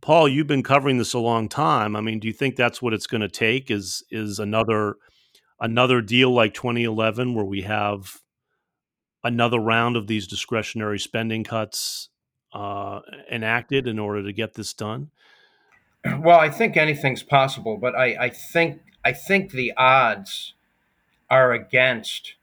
Paul, 0.00 0.28
you've 0.28 0.46
been 0.46 0.62
covering 0.62 0.98
this 0.98 1.14
a 1.14 1.18
long 1.18 1.48
time. 1.48 1.96
I 1.96 2.00
mean, 2.00 2.18
do 2.18 2.26
you 2.28 2.34
think 2.34 2.56
that's 2.56 2.82
what 2.82 2.92
it's 2.92 3.06
going 3.06 3.20
to 3.20 3.28
take? 3.28 3.70
Is 3.70 4.04
is 4.10 4.38
another 4.38 4.96
another 5.60 6.00
deal 6.00 6.32
like 6.32 6.54
2011 6.54 7.34
where 7.34 7.44
we 7.44 7.62
have 7.62 8.20
another 9.24 9.58
round 9.58 9.96
of 9.96 10.06
these 10.06 10.26
discretionary 10.26 10.98
spending 10.98 11.44
cuts 11.44 12.08
uh, 12.52 13.00
enacted 13.30 13.86
in 13.86 13.98
order 13.98 14.22
to 14.22 14.32
get 14.32 14.54
this 14.54 14.72
done? 14.72 15.10
Well, 16.20 16.38
I 16.38 16.50
think 16.50 16.76
anything's 16.76 17.22
possible, 17.22 17.76
but 17.76 17.94
I, 17.94 18.16
I 18.18 18.30
think 18.30 18.80
I 19.04 19.12
think 19.12 19.50
the 19.50 19.72
odds 19.76 20.54
are 21.28 21.52
against 21.52 22.34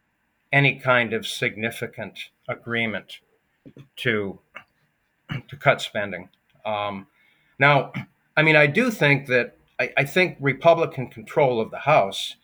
any 0.51 0.75
kind 0.79 1.13
of 1.13 1.25
significant 1.25 2.29
agreement 2.47 3.19
to 3.97 4.39
to 5.47 5.55
cut 5.55 5.81
spending. 5.81 6.29
Um, 6.65 7.07
now, 7.57 7.93
I 8.35 8.43
mean, 8.43 8.55
I 8.55 8.67
do 8.67 8.91
think 8.91 9.27
that 9.27 9.57
I, 9.79 9.91
I 9.97 10.03
think 10.03 10.37
Republican 10.39 11.09
control 11.09 11.59
of 11.61 11.71
the 11.71 11.79
House 11.79 12.35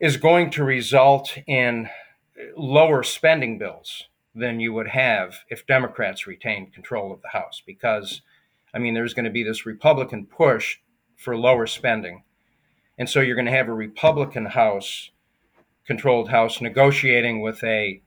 is 0.00 0.16
going 0.16 0.50
to 0.50 0.64
result 0.64 1.38
in 1.46 1.88
lower 2.56 3.02
spending 3.02 3.58
bills 3.58 4.04
than 4.34 4.60
you 4.60 4.72
would 4.72 4.88
have 4.88 5.36
if 5.48 5.66
Democrats 5.66 6.26
retained 6.26 6.72
control 6.72 7.12
of 7.12 7.20
the 7.22 7.28
House, 7.28 7.62
because 7.64 8.22
I 8.74 8.78
mean, 8.78 8.94
there's 8.94 9.14
going 9.14 9.24
to 9.24 9.30
be 9.30 9.42
this 9.42 9.66
Republican 9.66 10.26
push 10.26 10.78
for 11.16 11.36
lower 11.36 11.66
spending. 11.66 12.24
And 12.98 13.08
so 13.08 13.20
you're 13.20 13.36
going 13.36 13.46
to 13.46 13.52
have 13.52 13.68
a 13.68 13.74
Republican 13.74 14.46
House 14.46 15.10
controlled 15.86 16.30
House 16.30 16.60
negotiating 16.60 17.42
with 17.42 17.62
a, 17.64 18.00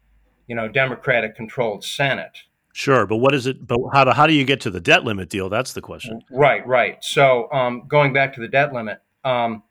you 0.48 0.56
know, 0.56 0.68
Democratic 0.68 1.36
controlled 1.36 1.84
Senate. 1.84 2.44
Sure, 2.74 3.06
but 3.06 3.18
what 3.18 3.34
is 3.34 3.48
it? 3.48 3.66
But 3.66 3.80
how 3.94 4.04
do 4.04 4.12
how 4.12 4.28
do 4.28 4.34
you 4.34 4.44
get 4.44 4.60
to 4.62 4.70
the 4.70 4.82
debt 4.82 5.06
limit 5.06 5.30
deal? 5.30 5.48
That's 5.48 5.72
the 5.72 5.82
question. 5.82 6.22
Right, 6.30 6.66
right. 6.68 7.02
So 7.02 7.50
um, 7.54 7.84
going 7.88 8.12
back 8.12 8.34
to 8.34 8.42
the 8.42 8.50
debt 8.50 8.74
limit, 8.74 9.02
um, 9.24 9.64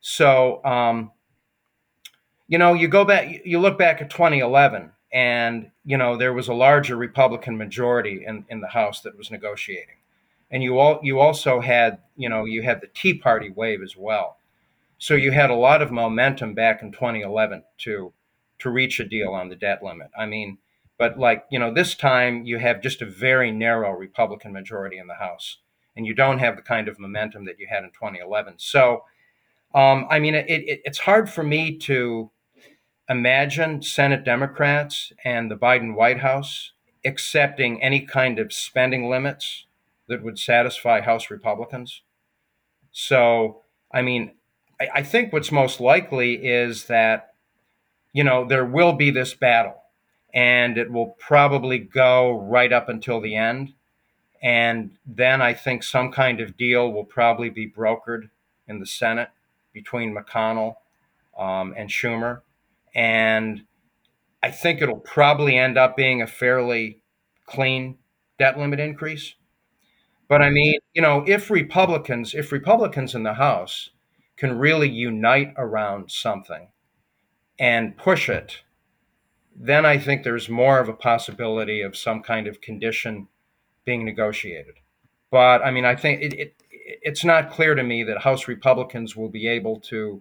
so 0.00 0.64
um, 0.64 1.10
you 2.48 2.58
know, 2.58 2.72
you 2.74 2.88
go 2.88 3.04
back, 3.04 3.42
you 3.44 3.60
look 3.60 3.78
back 3.78 4.00
at 4.00 4.10
2011, 4.10 4.90
and 5.12 5.70
you 5.84 5.96
know 5.96 6.16
there 6.16 6.32
was 6.32 6.48
a 6.48 6.54
larger 6.54 6.96
Republican 6.96 7.56
majority 7.56 8.24
in 8.26 8.44
in 8.48 8.60
the 8.60 8.68
House 8.68 9.02
that 9.02 9.16
was 9.16 9.30
negotiating, 9.30 9.96
and 10.50 10.62
you 10.62 10.78
all 10.78 10.98
you 11.02 11.20
also 11.20 11.60
had 11.60 11.98
you 12.16 12.28
know 12.28 12.44
you 12.44 12.62
had 12.62 12.80
the 12.80 12.88
Tea 12.88 13.14
Party 13.14 13.50
wave 13.50 13.82
as 13.82 13.96
well. 13.96 14.38
So 14.98 15.14
you 15.14 15.30
had 15.30 15.50
a 15.50 15.54
lot 15.54 15.80
of 15.80 15.92
momentum 15.92 16.54
back 16.54 16.82
in 16.82 16.90
2011 16.90 17.62
to 17.78 18.12
to 18.58 18.70
reach 18.70 18.98
a 18.98 19.04
deal 19.04 19.32
on 19.32 19.48
the 19.48 19.54
debt 19.56 19.82
limit. 19.82 20.10
I 20.18 20.26
mean, 20.26 20.58
but 20.98 21.18
like 21.18 21.44
you 21.50 21.58
know, 21.58 21.72
this 21.72 21.94
time 21.94 22.44
you 22.44 22.58
have 22.58 22.82
just 22.82 23.02
a 23.02 23.06
very 23.06 23.52
narrow 23.52 23.92
Republican 23.92 24.52
majority 24.54 24.98
in 24.98 25.06
the 25.06 25.14
House, 25.14 25.58
and 25.96 26.06
you 26.06 26.14
don't 26.14 26.38
have 26.38 26.56
the 26.56 26.62
kind 26.62 26.88
of 26.88 26.98
momentum 26.98 27.44
that 27.44 27.58
you 27.58 27.66
had 27.68 27.84
in 27.84 27.90
2011. 27.90 28.54
So, 28.56 29.04
um, 29.74 30.06
I 30.10 30.18
mean, 30.18 30.34
it, 30.34 30.46
it, 30.48 30.80
it's 30.84 30.98
hard 30.98 31.30
for 31.30 31.42
me 31.42 31.76
to 31.78 32.30
imagine 33.08 33.82
Senate 33.82 34.24
Democrats 34.24 35.12
and 35.24 35.50
the 35.50 35.56
Biden 35.56 35.94
White 35.94 36.20
House 36.20 36.72
accepting 37.04 37.82
any 37.82 38.00
kind 38.00 38.38
of 38.38 38.52
spending 38.52 39.08
limits 39.08 39.64
that 40.08 40.22
would 40.22 40.38
satisfy 40.38 41.00
House 41.00 41.30
Republicans. 41.30 42.02
So, 42.92 43.62
I 43.92 44.02
mean, 44.02 44.32
I, 44.80 44.88
I 44.96 45.02
think 45.02 45.32
what's 45.32 45.52
most 45.52 45.80
likely 45.80 46.34
is 46.46 46.86
that, 46.86 47.34
you 48.12 48.24
know, 48.24 48.44
there 48.44 48.64
will 48.64 48.92
be 48.92 49.10
this 49.10 49.34
battle 49.34 49.76
and 50.34 50.76
it 50.76 50.90
will 50.90 51.16
probably 51.18 51.78
go 51.78 52.40
right 52.40 52.72
up 52.72 52.88
until 52.88 53.20
the 53.20 53.36
end. 53.36 53.74
And 54.42 54.92
then 55.06 55.42
I 55.42 55.54
think 55.54 55.82
some 55.82 56.12
kind 56.12 56.40
of 56.40 56.56
deal 56.56 56.92
will 56.92 57.04
probably 57.04 57.50
be 57.50 57.68
brokered 57.68 58.30
in 58.66 58.78
the 58.78 58.86
Senate 58.86 59.30
between 59.72 60.14
McConnell 60.14 60.76
um, 61.38 61.74
and 61.76 61.88
Schumer. 61.88 62.42
And 62.98 63.62
I 64.42 64.50
think 64.50 64.82
it'll 64.82 64.96
probably 64.96 65.56
end 65.56 65.78
up 65.78 65.96
being 65.96 66.20
a 66.20 66.26
fairly 66.26 67.00
clean 67.46 67.98
debt 68.40 68.58
limit 68.58 68.80
increase. 68.80 69.36
But 70.28 70.42
I 70.42 70.50
mean, 70.50 70.80
you 70.94 71.00
know, 71.00 71.22
if 71.24 71.48
Republicans, 71.48 72.34
if 72.34 72.50
Republicans 72.50 73.14
in 73.14 73.22
the 73.22 73.34
House 73.34 73.90
can 74.36 74.58
really 74.58 74.88
unite 74.88 75.54
around 75.56 76.10
something 76.10 76.70
and 77.56 77.96
push 77.96 78.28
it, 78.28 78.62
then 79.54 79.86
I 79.86 79.98
think 79.98 80.24
there's 80.24 80.48
more 80.48 80.80
of 80.80 80.88
a 80.88 80.92
possibility 80.92 81.82
of 81.82 81.96
some 81.96 82.20
kind 82.20 82.48
of 82.48 82.60
condition 82.60 83.28
being 83.84 84.04
negotiated. 84.04 84.74
But 85.30 85.64
I 85.64 85.70
mean, 85.70 85.84
I 85.84 85.94
think 85.94 86.20
it, 86.20 86.34
it 86.34 86.54
it's 86.80 87.24
not 87.24 87.52
clear 87.52 87.76
to 87.76 87.84
me 87.84 88.02
that 88.02 88.22
House 88.22 88.48
Republicans 88.48 89.14
will 89.14 89.28
be 89.28 89.46
able 89.46 89.78
to, 89.82 90.20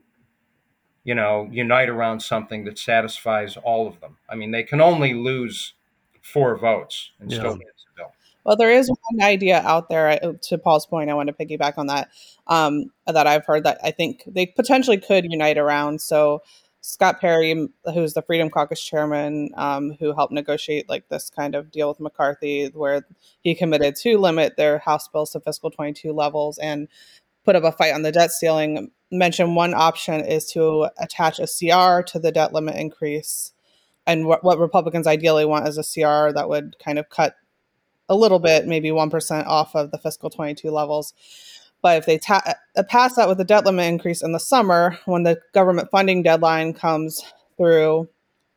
you 1.08 1.16
know, 1.16 1.48
unite 1.50 1.88
around 1.88 2.20
something 2.20 2.66
that 2.66 2.78
satisfies 2.78 3.56
all 3.56 3.88
of 3.88 3.98
them. 4.02 4.18
I 4.30 4.36
mean, 4.36 4.52
they 4.52 4.64
can 4.64 4.82
only 4.82 5.14
lose 5.14 5.74
four 6.22 6.58
votes 6.58 7.12
and 7.22 7.32
yeah. 7.32 7.40
still 7.40 7.58
well, 8.44 8.56
there 8.56 8.72
is 8.72 8.90
one 8.90 9.22
idea 9.22 9.62
out 9.66 9.90
there. 9.90 10.18
To 10.42 10.58
Paul's 10.58 10.86
point, 10.86 11.10
I 11.10 11.14
want 11.16 11.28
to 11.28 11.34
piggyback 11.34 11.78
on 11.78 11.88
that. 11.88 12.08
Um, 12.48 12.92
that 13.06 13.28
I've 13.28 13.46
heard 13.46 13.66
that 13.66 13.78
I 13.84 13.92
think 13.92 14.24
they 14.26 14.46
potentially 14.46 14.98
could 14.98 15.26
unite 15.30 15.58
around. 15.58 16.00
So 16.00 16.44
Scott 16.80 17.20
Perry, 17.20 17.68
who's 17.94 18.14
the 18.14 18.22
Freedom 18.22 18.50
Caucus 18.50 18.82
chairman, 18.82 19.50
um, 19.56 19.98
who 20.00 20.14
helped 20.14 20.32
negotiate 20.32 20.88
like 20.88 21.10
this 21.10 21.30
kind 21.30 21.56
of 21.56 21.72
deal 21.72 21.90
with 21.90 22.00
McCarthy, 22.00 22.68
where 22.68 23.06
he 23.42 23.54
committed 23.54 23.98
to 23.98 24.18
limit 24.18 24.56
their 24.56 24.80
House 24.80 25.10
bills 25.10 25.32
to 25.32 25.42
fiscal 25.42 25.70
22 25.70 26.14
levels 26.14 26.58
and 26.58 26.88
put 27.48 27.56
up 27.56 27.64
a 27.64 27.72
fight 27.72 27.94
on 27.94 28.02
the 28.02 28.12
debt 28.12 28.30
ceiling. 28.30 28.92
Mentioned 29.10 29.56
one 29.56 29.74
option 29.74 30.20
is 30.20 30.52
to 30.52 30.90
attach 30.98 31.40
a 31.40 31.48
CR 31.48 32.04
to 32.12 32.20
the 32.20 32.30
debt 32.30 32.52
limit 32.52 32.76
increase. 32.76 33.54
And 34.06 34.26
what, 34.26 34.44
what 34.44 34.60
Republicans 34.60 35.08
ideally 35.08 35.46
want 35.46 35.66
is 35.66 35.78
a 35.78 35.82
CR 35.82 36.34
that 36.34 36.50
would 36.50 36.76
kind 36.84 37.00
of 37.00 37.08
cut 37.08 37.36
a 38.10 38.16
little 38.18 38.40
bit, 38.40 38.68
maybe 38.68 38.90
1% 38.90 39.48
off 39.48 39.78
of 39.78 39.92
the 39.92 39.98
fiscal 39.98 40.30
22 40.30 40.70
levels. 40.70 41.14
But 41.82 42.00
if 42.00 42.06
they 42.06 42.18
ta- 42.18 42.54
uh, 42.76 42.84
pass 42.84 43.16
that 43.16 43.30
with 43.30 43.38
the 43.38 43.46
debt 43.46 43.66
limit 43.66 43.86
increase 43.86 44.22
in 44.22 44.34
the 44.34 44.40
summer, 44.40 45.00
when 45.06 45.24
the 45.24 45.40
government 45.54 45.90
funding 45.90 46.24
deadline 46.24 46.74
comes 46.74 47.24
through 47.56 48.10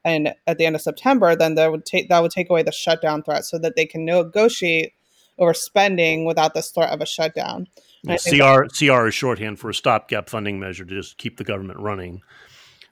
and 0.05 0.35
at 0.49 0.59
the 0.59 0.67
end 0.67 0.75
of 0.75 0.83
September, 0.83 1.37
then 1.37 1.55
that 1.55 1.71
would 1.71 1.87
take 1.87 2.09
that 2.09 2.23
would 2.23 2.33
take 2.33 2.51
away 2.51 2.65
the 2.65 2.73
shutdown 2.73 3.23
threat 3.23 3.45
so 3.45 3.57
that 3.59 3.77
they 3.77 3.87
can 3.87 4.05
negotiate 4.05 4.95
over 5.39 5.55
spending 5.55 6.25
without 6.25 6.55
this 6.55 6.71
threat 6.71 6.91
of 6.91 7.01
a 7.01 7.07
shutdown. 7.07 7.69
CR 8.07 8.65
CR 8.67 9.09
is 9.09 9.15
shorthand 9.15 9.59
for 9.59 9.71
a 9.71 9.75
stopgap 9.75 10.29
funding 10.29 10.59
measure 10.59 10.85
to 10.85 10.95
just 10.95 11.19
keep 11.19 11.37
the 11.37 11.45
government 11.45 11.79
running. 11.81 12.23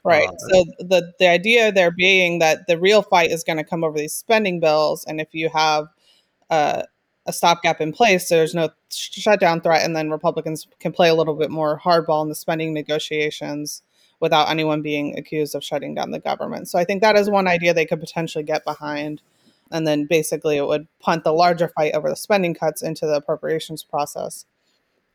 Right. 0.04 0.28
Uh, 0.28 0.32
so 0.50 0.64
the 0.78 1.12
the 1.18 1.28
idea 1.28 1.72
there 1.72 1.90
being 1.90 2.38
that 2.38 2.66
the 2.66 2.78
real 2.78 3.02
fight 3.02 3.30
is 3.30 3.44
going 3.44 3.56
to 3.56 3.64
come 3.64 3.84
over 3.84 3.98
these 3.98 4.14
spending 4.14 4.60
bills, 4.60 5.04
and 5.06 5.20
if 5.20 5.28
you 5.32 5.48
have 5.48 5.88
uh, 6.50 6.82
a 7.28 7.32
stopgap 7.32 7.80
in 7.80 7.92
place 7.92 8.26
so 8.26 8.36
there's 8.36 8.54
no 8.54 8.70
shutdown 8.90 9.60
threat 9.60 9.84
and 9.84 9.94
then 9.94 10.10
republicans 10.10 10.66
can 10.80 10.92
play 10.92 11.10
a 11.10 11.14
little 11.14 11.34
bit 11.34 11.50
more 11.50 11.78
hardball 11.78 12.22
in 12.22 12.30
the 12.30 12.34
spending 12.34 12.72
negotiations 12.72 13.82
without 14.18 14.48
anyone 14.48 14.80
being 14.80 15.16
accused 15.16 15.54
of 15.54 15.62
shutting 15.62 15.94
down 15.94 16.10
the 16.10 16.18
government 16.18 16.68
so 16.68 16.78
i 16.78 16.84
think 16.84 17.02
that 17.02 17.16
is 17.16 17.28
one 17.28 17.46
idea 17.46 17.74
they 17.74 17.84
could 17.84 18.00
potentially 18.00 18.42
get 18.42 18.64
behind 18.64 19.20
and 19.70 19.86
then 19.86 20.06
basically 20.06 20.56
it 20.56 20.66
would 20.66 20.88
punt 21.00 21.22
the 21.22 21.32
larger 21.32 21.68
fight 21.68 21.94
over 21.94 22.08
the 22.08 22.16
spending 22.16 22.54
cuts 22.54 22.80
into 22.80 23.06
the 23.06 23.16
appropriations 23.16 23.82
process 23.82 24.46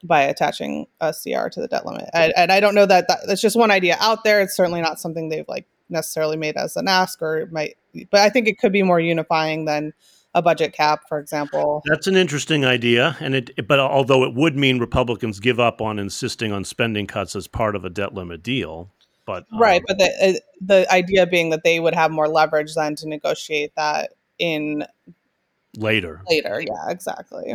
by 0.03 0.21
attaching 0.21 0.85
a 0.99 1.13
CR 1.13 1.47
to 1.47 1.61
the 1.61 1.67
debt 1.67 1.85
limit. 1.85 2.09
And, 2.13 2.33
and 2.35 2.51
I 2.51 2.59
don't 2.59 2.75
know 2.75 2.85
that, 2.85 3.07
that 3.07 3.19
that's 3.25 3.41
just 3.41 3.55
one 3.55 3.71
idea 3.71 3.97
out 3.99 4.23
there. 4.23 4.41
It's 4.41 4.55
certainly 4.55 4.81
not 4.81 4.99
something 4.99 5.29
they've 5.29 5.47
like 5.47 5.65
necessarily 5.89 6.37
made 6.37 6.57
as 6.57 6.75
an 6.75 6.87
ask 6.87 7.21
or 7.21 7.47
might, 7.51 7.77
but 8.11 8.21
I 8.21 8.29
think 8.29 8.47
it 8.47 8.59
could 8.59 8.73
be 8.73 8.83
more 8.83 8.99
unifying 8.99 9.65
than 9.65 9.93
a 10.35 10.41
budget 10.41 10.73
cap, 10.73 11.07
for 11.07 11.19
example. 11.19 11.81
That's 11.85 12.07
an 12.07 12.15
interesting 12.15 12.65
idea, 12.65 13.15
and 13.19 13.35
it. 13.35 13.67
But 13.67 13.79
although 13.79 14.23
it 14.23 14.33
would 14.33 14.57
mean 14.57 14.79
Republicans 14.79 15.39
give 15.39 15.59
up 15.59 15.81
on 15.81 15.99
insisting 15.99 16.51
on 16.51 16.63
spending 16.63 17.07
cuts 17.07 17.35
as 17.35 17.47
part 17.47 17.75
of 17.75 17.85
a 17.85 17.89
debt 17.89 18.13
limit 18.13 18.41
deal, 18.41 18.89
but 19.25 19.45
um, 19.51 19.59
right. 19.59 19.81
But 19.87 19.99
the 19.99 20.09
uh, 20.21 20.39
the 20.59 20.91
idea 20.91 21.27
being 21.27 21.51
that 21.51 21.63
they 21.63 21.79
would 21.79 21.93
have 21.93 22.11
more 22.11 22.27
leverage 22.27 22.73
then 22.75 22.95
to 22.95 23.07
negotiate 23.07 23.75
that 23.75 24.13
in 24.39 24.85
later. 25.77 26.21
Later, 26.27 26.61
yeah, 26.65 26.89
exactly. 26.89 27.53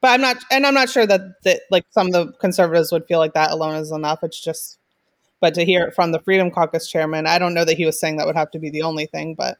But 0.00 0.08
I'm 0.08 0.20
not, 0.20 0.36
and 0.50 0.66
I'm 0.66 0.74
not 0.74 0.88
sure 0.88 1.06
that 1.06 1.20
that 1.44 1.62
like 1.70 1.84
some 1.90 2.08
of 2.08 2.12
the 2.12 2.32
conservatives 2.40 2.92
would 2.92 3.06
feel 3.06 3.18
like 3.18 3.34
that 3.34 3.50
alone 3.50 3.76
is 3.76 3.90
enough. 3.90 4.20
It's 4.22 4.40
just, 4.40 4.78
but 5.40 5.54
to 5.54 5.64
hear 5.64 5.86
it 5.86 5.94
from 5.94 6.12
the 6.12 6.20
Freedom 6.20 6.50
Caucus 6.50 6.88
chairman, 6.88 7.26
I 7.26 7.38
don't 7.38 7.54
know 7.54 7.64
that 7.64 7.76
he 7.76 7.86
was 7.86 7.98
saying 7.98 8.16
that 8.16 8.26
would 8.26 8.36
have 8.36 8.50
to 8.52 8.58
be 8.58 8.70
the 8.70 8.82
only 8.82 9.06
thing, 9.06 9.34
but 9.34 9.58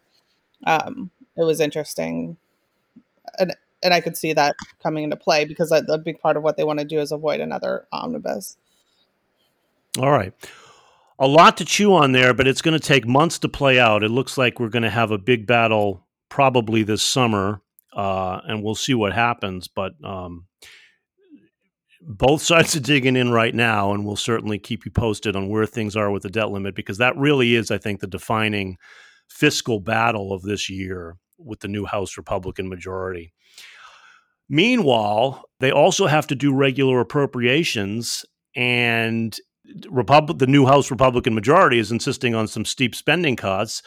um, 0.67 1.11
it 1.37 1.45
was 1.45 1.61
interesting, 1.61 2.37
and 3.39 3.55
and 3.83 3.95
I 3.95 4.01
could 4.01 4.17
see 4.17 4.33
that 4.33 4.57
coming 4.83 5.05
into 5.05 5.17
play 5.17 5.45
because 5.45 5.71
a, 5.73 5.85
a 5.89 5.99
big 5.99 6.21
part 6.21 6.37
of 6.37 6.43
what 6.43 6.57
they 6.57 6.65
want 6.65 6.79
to 6.81 6.85
do 6.85 7.01
is 7.01 7.13
avoid 7.13 7.41
another 7.41 7.87
omnibus. 7.93 8.57
All 9.99 10.11
right. 10.11 10.33
A 11.19 11.27
lot 11.27 11.57
to 11.57 11.65
chew 11.65 11.95
on 11.95 12.13
there, 12.13 12.33
but 12.33 12.47
it's 12.47 12.63
going 12.63 12.79
to 12.79 12.87
take 12.87 13.07
months 13.07 13.39
to 13.41 13.49
play 13.49 13.81
out. 13.81 14.05
It 14.05 14.11
looks 14.11 14.39
like 14.39 14.61
we're 14.61 14.69
going 14.69 14.85
to 14.85 14.91
have 14.91 15.11
a 15.11 15.19
big 15.19 15.47
battle 15.47 16.07
probably 16.29 16.83
this 16.83 17.03
summer, 17.03 17.61
uh, 17.95 18.41
and 18.45 18.63
we'll 18.63 18.75
see 18.75 18.95
what 18.95 19.13
happens. 19.13 19.69
But 19.69 19.93
um, 20.05 20.47
both 22.01 22.43
sides 22.43 22.77
are 22.77 22.81
digging 22.81 23.17
in 23.17 23.31
right 23.31 23.55
now, 23.55 23.93
and 23.93 24.05
we'll 24.05 24.17
certainly 24.17 24.59
keep 24.59 24.85
you 24.85 24.91
posted 24.91 25.37
on 25.37 25.49
where 25.49 25.67
things 25.67 25.97
are 25.97 26.11
with 26.11 26.23
the 26.23 26.31
debt 26.31 26.51
limit 26.51 26.75
because 26.75 26.99
that 26.99 27.17
really 27.17 27.55
is, 27.55 27.71
I 27.71 27.79
think, 27.79 28.01
the 28.01 28.07
defining 28.07 28.77
fiscal 29.29 29.81
battle 29.81 30.33
of 30.33 30.43
this 30.43 30.71
year 30.71 31.17
with 31.39 31.61
the 31.61 31.69
new 31.69 31.85
House 31.85 32.17
Republican 32.17 32.69
majority. 32.69 33.33
Meanwhile, 34.49 35.45
they 35.61 35.71
also 35.71 36.07
have 36.07 36.27
to 36.29 36.35
do 36.35 36.55
regular 36.55 37.01
appropriations, 37.01 38.25
and 38.57 39.39
Repub- 39.91 40.39
the 40.39 40.47
new 40.47 40.67
House 40.67 40.91
Republican 40.91 41.35
majority 41.35 41.79
is 41.79 41.93
insisting 41.93 42.35
on 42.35 42.49
some 42.49 42.65
steep 42.65 42.95
spending 42.95 43.37
cuts. 43.37 43.83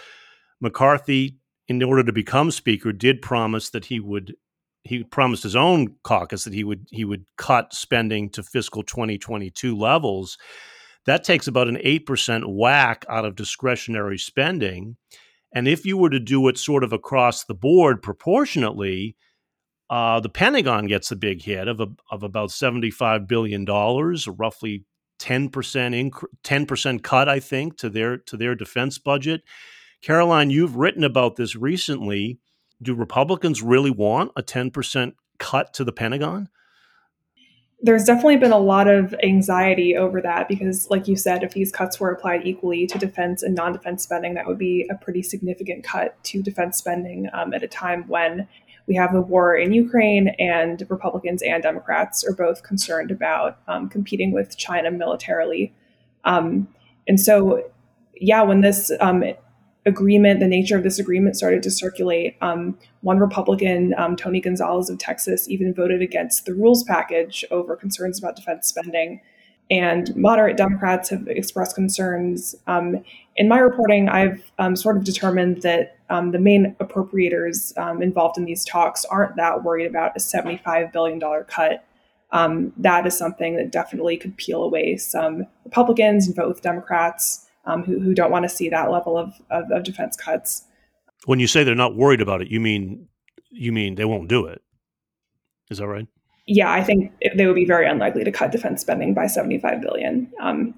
McCarthy 0.59 1.37
in 1.71 1.83
order 1.87 2.03
to 2.03 2.11
become 2.11 2.51
speaker, 2.51 2.91
did 2.91 3.21
promise 3.21 3.69
that 3.69 3.85
he 3.85 3.99
would 3.99 4.35
he 4.83 5.03
promised 5.03 5.43
his 5.43 5.55
own 5.55 5.95
caucus 6.03 6.43
that 6.43 6.53
he 6.53 6.63
would 6.63 6.87
he 6.89 7.05
would 7.05 7.25
cut 7.37 7.73
spending 7.73 8.29
to 8.31 8.43
fiscal 8.43 8.83
2022 8.83 9.77
levels. 9.77 10.37
That 11.05 11.23
takes 11.23 11.47
about 11.47 11.67
an 11.67 11.77
8% 11.77 12.43
whack 12.47 13.05
out 13.09 13.25
of 13.25 13.35
discretionary 13.35 14.19
spending. 14.19 14.97
And 15.53 15.67
if 15.67 15.85
you 15.85 15.97
were 15.97 16.11
to 16.11 16.19
do 16.19 16.47
it 16.47 16.57
sort 16.57 16.83
of 16.83 16.93
across 16.93 17.43
the 17.43 17.55
board 17.55 18.03
proportionately, 18.03 19.15
uh, 19.89 20.19
the 20.19 20.29
Pentagon 20.29 20.85
gets 20.85 21.11
a 21.11 21.15
big 21.15 21.41
hit 21.41 21.67
of, 21.67 21.79
a, 21.81 21.87
of 22.11 22.23
about 22.23 22.49
$75 22.49 23.27
billion, 23.27 23.65
roughly 23.65 24.85
10% 25.19 25.49
inc- 25.51 26.25
10% 26.43 27.03
cut, 27.03 27.27
I 27.27 27.39
think, 27.39 27.77
to 27.77 27.89
their 27.89 28.17
to 28.17 28.37
their 28.37 28.55
defense 28.55 28.97
budget. 28.97 29.41
Caroline, 30.01 30.49
you've 30.49 30.75
written 30.75 31.03
about 31.03 31.35
this 31.35 31.55
recently. 31.55 32.39
Do 32.81 32.95
Republicans 32.95 33.61
really 33.61 33.91
want 33.91 34.31
a 34.35 34.41
10% 34.41 35.13
cut 35.37 35.73
to 35.75 35.83
the 35.83 35.91
Pentagon? 35.91 36.49
There's 37.83 38.03
definitely 38.03 38.37
been 38.37 38.51
a 38.51 38.59
lot 38.59 38.87
of 38.87 39.15
anxiety 39.23 39.95
over 39.95 40.21
that 40.21 40.47
because, 40.47 40.87
like 40.91 41.07
you 41.07 41.15
said, 41.15 41.43
if 41.43 41.53
these 41.53 41.71
cuts 41.71 41.99
were 41.99 42.11
applied 42.11 42.45
equally 42.45 42.85
to 42.85 42.99
defense 42.99 43.41
and 43.41 43.55
non 43.55 43.73
defense 43.73 44.03
spending, 44.03 44.35
that 44.35 44.45
would 44.45 44.59
be 44.59 44.87
a 44.91 44.95
pretty 44.95 45.23
significant 45.23 45.83
cut 45.83 46.23
to 46.25 46.43
defense 46.43 46.77
spending 46.77 47.27
um, 47.33 47.53
at 47.55 47.63
a 47.63 47.67
time 47.67 48.07
when 48.07 48.47
we 48.87 48.95
have 48.95 49.13
the 49.13 49.21
war 49.21 49.55
in 49.55 49.73
Ukraine 49.73 50.29
and 50.39 50.85
Republicans 50.89 51.41
and 51.41 51.63
Democrats 51.63 52.23
are 52.23 52.33
both 52.33 52.61
concerned 52.61 53.09
about 53.09 53.59
um, 53.67 53.89
competing 53.89 54.31
with 54.31 54.57
China 54.57 54.91
militarily. 54.91 55.73
Um, 56.23 56.67
and 57.07 57.19
so, 57.19 57.63
yeah, 58.13 58.43
when 58.43 58.61
this 58.61 58.91
um, 58.99 59.23
agreement, 59.85 60.39
the 60.39 60.47
nature 60.47 60.77
of 60.77 60.83
this 60.83 60.99
agreement 60.99 61.35
started 61.35 61.63
to 61.63 61.71
circulate. 61.71 62.37
Um, 62.41 62.77
one 63.01 63.17
Republican, 63.17 63.95
um, 63.97 64.15
Tony 64.15 64.39
Gonzalez 64.39 64.89
of 64.89 64.99
Texas, 64.99 65.49
even 65.49 65.73
voted 65.73 66.01
against 66.01 66.45
the 66.45 66.53
rules 66.53 66.83
package 66.83 67.43
over 67.51 67.75
concerns 67.75 68.19
about 68.19 68.35
defense 68.35 68.67
spending. 68.67 69.21
And 69.71 70.13
moderate 70.15 70.57
Democrats 70.57 71.09
have 71.09 71.27
expressed 71.27 71.75
concerns. 71.75 72.55
Um, 72.67 73.03
in 73.37 73.47
my 73.47 73.59
reporting, 73.59 74.09
I've 74.09 74.51
um, 74.59 74.75
sort 74.75 74.97
of 74.97 75.03
determined 75.03 75.61
that 75.61 75.97
um, 76.09 76.31
the 76.31 76.39
main 76.39 76.75
appropriators 76.79 77.75
um, 77.77 78.01
involved 78.01 78.37
in 78.37 78.45
these 78.45 78.65
talks 78.65 79.05
aren't 79.05 79.37
that 79.37 79.63
worried 79.63 79.87
about 79.87 80.11
a 80.15 80.19
$75 80.19 80.91
billion 80.91 81.21
cut. 81.45 81.85
that 82.31 83.07
is 83.07 83.17
something 83.17 83.55
that 83.55 83.71
definitely 83.71 84.17
could 84.17 84.35
peel 84.35 84.61
away 84.61 84.97
some 84.97 85.47
Republicans 85.63 86.27
and 86.27 86.35
vote 86.35 86.49
with 86.49 86.61
Democrats 86.61 87.47
um, 87.65 87.83
who, 87.83 87.99
who 87.99 88.13
don't 88.13 88.31
want 88.31 88.43
to 88.43 88.49
see 88.49 88.69
that 88.69 88.91
level 88.91 89.17
of, 89.17 89.33
of, 89.49 89.65
of 89.71 89.83
defense 89.83 90.15
cuts. 90.15 90.63
When 91.25 91.39
you 91.39 91.47
say 91.47 91.63
they're 91.63 91.75
not 91.75 91.95
worried 91.95 92.21
about 92.21 92.41
it, 92.41 92.49
you 92.49 92.59
mean 92.59 93.07
you 93.51 93.71
mean 93.71 93.95
they 93.95 94.05
won't 94.05 94.29
do 94.29 94.45
it? 94.45 94.61
Is 95.69 95.77
that 95.77 95.87
right? 95.87 96.07
Yeah, 96.47 96.71
I 96.71 96.83
think 96.83 97.13
they 97.35 97.45
would 97.45 97.55
be 97.55 97.65
very 97.65 97.87
unlikely 97.87 98.23
to 98.23 98.31
cut 98.31 98.51
defense 98.51 98.81
spending 98.81 99.13
by 99.13 99.27
75 99.27 99.81
billion. 99.81 100.31
Um, 100.41 100.73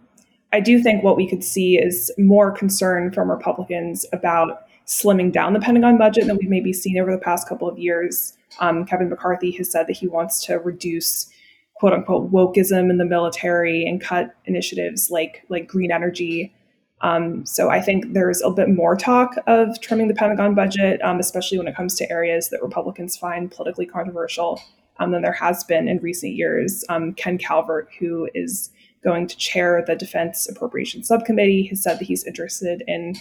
I 0.51 0.59
do 0.59 0.81
think 0.81 1.03
what 1.03 1.17
we 1.17 1.27
could 1.27 1.43
see 1.43 1.77
is 1.77 2.11
more 2.17 2.51
concern 2.51 3.11
from 3.11 3.31
Republicans 3.31 4.05
about 4.11 4.67
slimming 4.85 5.31
down 5.31 5.53
the 5.53 5.59
Pentagon 5.59 5.97
budget 5.97 6.27
than 6.27 6.37
we've 6.37 6.49
maybe 6.49 6.73
seen 6.73 6.99
over 6.99 7.11
the 7.11 7.17
past 7.17 7.47
couple 7.47 7.67
of 7.67 7.79
years. 7.79 8.33
Um, 8.59 8.85
Kevin 8.85 9.09
McCarthy 9.09 9.51
has 9.51 9.71
said 9.71 9.87
that 9.87 9.97
he 9.97 10.07
wants 10.07 10.45
to 10.45 10.59
reduce 10.59 11.27
quote 11.75 11.93
unquote 11.93 12.31
wokeism 12.31 12.89
in 12.89 12.97
the 12.97 13.05
military 13.05 13.85
and 13.85 13.99
cut 13.99 14.35
initiatives 14.45 15.09
like 15.09 15.43
like 15.49 15.67
green 15.67 15.91
energy 15.91 16.53
um, 17.03 17.45
so 17.45 17.69
I 17.69 17.81
think 17.81 18.13
there's 18.13 18.41
a 18.41 18.49
bit 18.49 18.69
more 18.69 18.95
talk 18.95 19.35
of 19.45 19.79
trimming 19.81 20.07
the 20.07 20.13
Pentagon 20.13 20.55
budget, 20.55 21.03
um, 21.03 21.19
especially 21.19 21.57
when 21.57 21.67
it 21.67 21.75
comes 21.75 21.95
to 21.95 22.09
areas 22.09 22.49
that 22.49 22.63
Republicans 22.63 23.17
find 23.17 23.51
politically 23.51 23.85
controversial, 23.85 24.61
um, 24.99 25.11
than 25.11 25.21
there 25.21 25.33
has 25.33 25.65
been 25.65 25.89
in 25.89 25.97
recent 25.97 26.33
years. 26.33 26.85
Um, 26.87 27.13
Ken 27.13 27.37
Calvert, 27.37 27.89
who 27.99 28.29
is 28.33 28.71
going 29.03 29.27
to 29.27 29.35
chair 29.35 29.83
the 29.85 29.95
Defense 29.95 30.47
Appropriations 30.47 31.09
Subcommittee, 31.09 31.67
has 31.67 31.83
said 31.83 31.99
that 31.99 32.05
he's 32.05 32.23
interested 32.23 32.83
in 32.87 33.15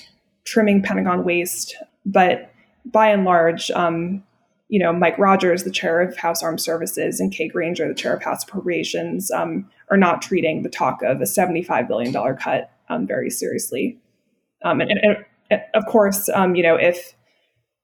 trimming 0.45 0.81
Pentagon 0.81 1.25
waste. 1.25 1.75
But 2.07 2.53
by 2.85 3.09
and 3.09 3.25
large, 3.25 3.68
um, 3.73 4.23
you 4.68 4.79
know, 4.79 4.92
Mike 4.92 5.18
Rogers, 5.18 5.64
the 5.64 5.73
chair 5.73 6.01
of 6.01 6.16
House 6.16 6.40
Armed 6.40 6.61
Services, 6.61 7.18
and 7.18 7.33
Kay 7.33 7.49
Granger, 7.49 7.88
the 7.88 7.95
chair 7.95 8.14
of 8.14 8.23
House 8.23 8.45
Appropriations, 8.45 9.33
um, 9.33 9.68
are 9.90 9.97
not 9.97 10.23
treating 10.23 10.62
the 10.62 10.71
talk 10.71 11.03
of 11.03 11.21
a 11.21 11.25
$75 11.25 11.88
billion 11.88 12.12
cut 12.37 12.71
um, 12.88 13.07
very 13.07 13.31
seriously. 13.31 13.99
Um, 14.64 14.81
and, 14.81 14.90
and, 14.90 15.25
and, 15.51 15.62
of 15.75 15.87
course, 15.87 16.29
um, 16.31 16.55
you 16.55 16.62
know, 16.62 16.77
if 16.77 17.14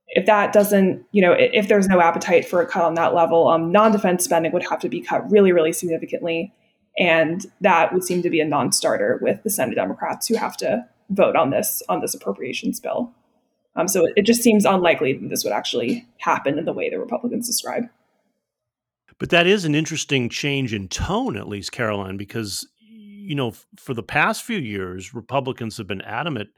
if 0.08 0.24
that 0.24 0.52
doesn't, 0.52 1.04
you 1.12 1.20
know, 1.20 1.32
if 1.32 1.68
there's 1.68 1.86
no 1.86 2.00
appetite 2.00 2.48
for 2.48 2.62
a 2.62 2.66
cut 2.66 2.82
on 2.82 2.94
that 2.94 3.14
level, 3.14 3.48
um, 3.48 3.70
non-defense 3.70 4.24
spending 4.24 4.52
would 4.52 4.66
have 4.66 4.80
to 4.80 4.88
be 4.88 5.02
cut 5.02 5.30
really, 5.30 5.52
really 5.52 5.72
significantly, 5.72 6.52
and 6.98 7.46
that 7.60 7.92
would 7.92 8.04
seem 8.04 8.22
to 8.22 8.30
be 8.30 8.40
a 8.40 8.44
non-starter 8.46 9.18
with 9.20 9.42
the 9.42 9.50
Senate 9.50 9.74
Democrats 9.74 10.26
who 10.26 10.36
have 10.36 10.56
to 10.58 10.86
vote 11.10 11.36
on 11.36 11.50
this 11.50 11.82
on 11.88 12.00
this 12.00 12.14
appropriations 12.14 12.80
bill. 12.80 13.12
Um, 13.76 13.86
so 13.86 14.06
it, 14.06 14.14
it 14.16 14.22
just 14.22 14.42
seems 14.42 14.64
unlikely 14.64 15.12
that 15.14 15.28
this 15.28 15.44
would 15.44 15.52
actually 15.52 16.06
happen 16.18 16.58
in 16.58 16.64
the 16.64 16.72
way 16.72 16.90
the 16.90 16.98
Republicans 16.98 17.46
describe. 17.46 17.84
But 19.18 19.30
that 19.30 19.46
is 19.46 19.64
an 19.64 19.74
interesting 19.74 20.28
change 20.28 20.72
in 20.72 20.88
tone, 20.88 21.36
at 21.36 21.48
least, 21.48 21.72
Caroline, 21.72 22.16
because 22.16 22.66
you 23.28 23.34
know, 23.34 23.52
for 23.76 23.92
the 23.92 24.02
past 24.02 24.42
few 24.42 24.56
years, 24.56 25.12
Republicans 25.12 25.76
have 25.76 25.86
been 25.86 26.00
adamant 26.00 26.48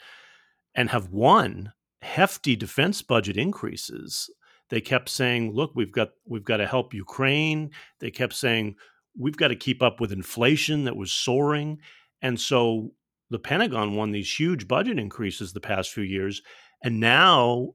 and 0.73 0.89
have 0.91 1.11
won 1.11 1.73
hefty 2.01 2.55
defense 2.55 3.03
budget 3.03 3.37
increases. 3.37 4.31
They 4.69 4.81
kept 4.81 5.09
saying, 5.09 5.53
"Look, 5.53 5.73
we've 5.75 5.91
got 5.91 6.11
we've 6.25 6.45
got 6.45 6.59
to 6.59 6.69
help 6.69 6.95
Ukraine." 6.95 7.73
They 7.99 8.13
kept 8.13 8.35
saying, 8.35 8.77
"We've 9.19 9.37
got 9.37 9.49
to 9.49 9.57
keep 9.57 9.83
up 9.83 10.01
with 10.01 10.13
inflation 10.13 10.85
that 10.85 10.95
was 10.95 11.11
soaring." 11.11 11.81
And 12.23 12.39
so 12.41 12.93
the 13.31 13.41
Pentagon 13.41 13.97
won 13.97 14.13
these 14.13 14.33
huge 14.33 14.69
budget 14.69 14.97
increases 14.97 15.53
the 15.53 15.61
past 15.61 15.91
few 15.91 16.05
years, 16.05 16.41
and 16.85 17.01
now 17.01 17.75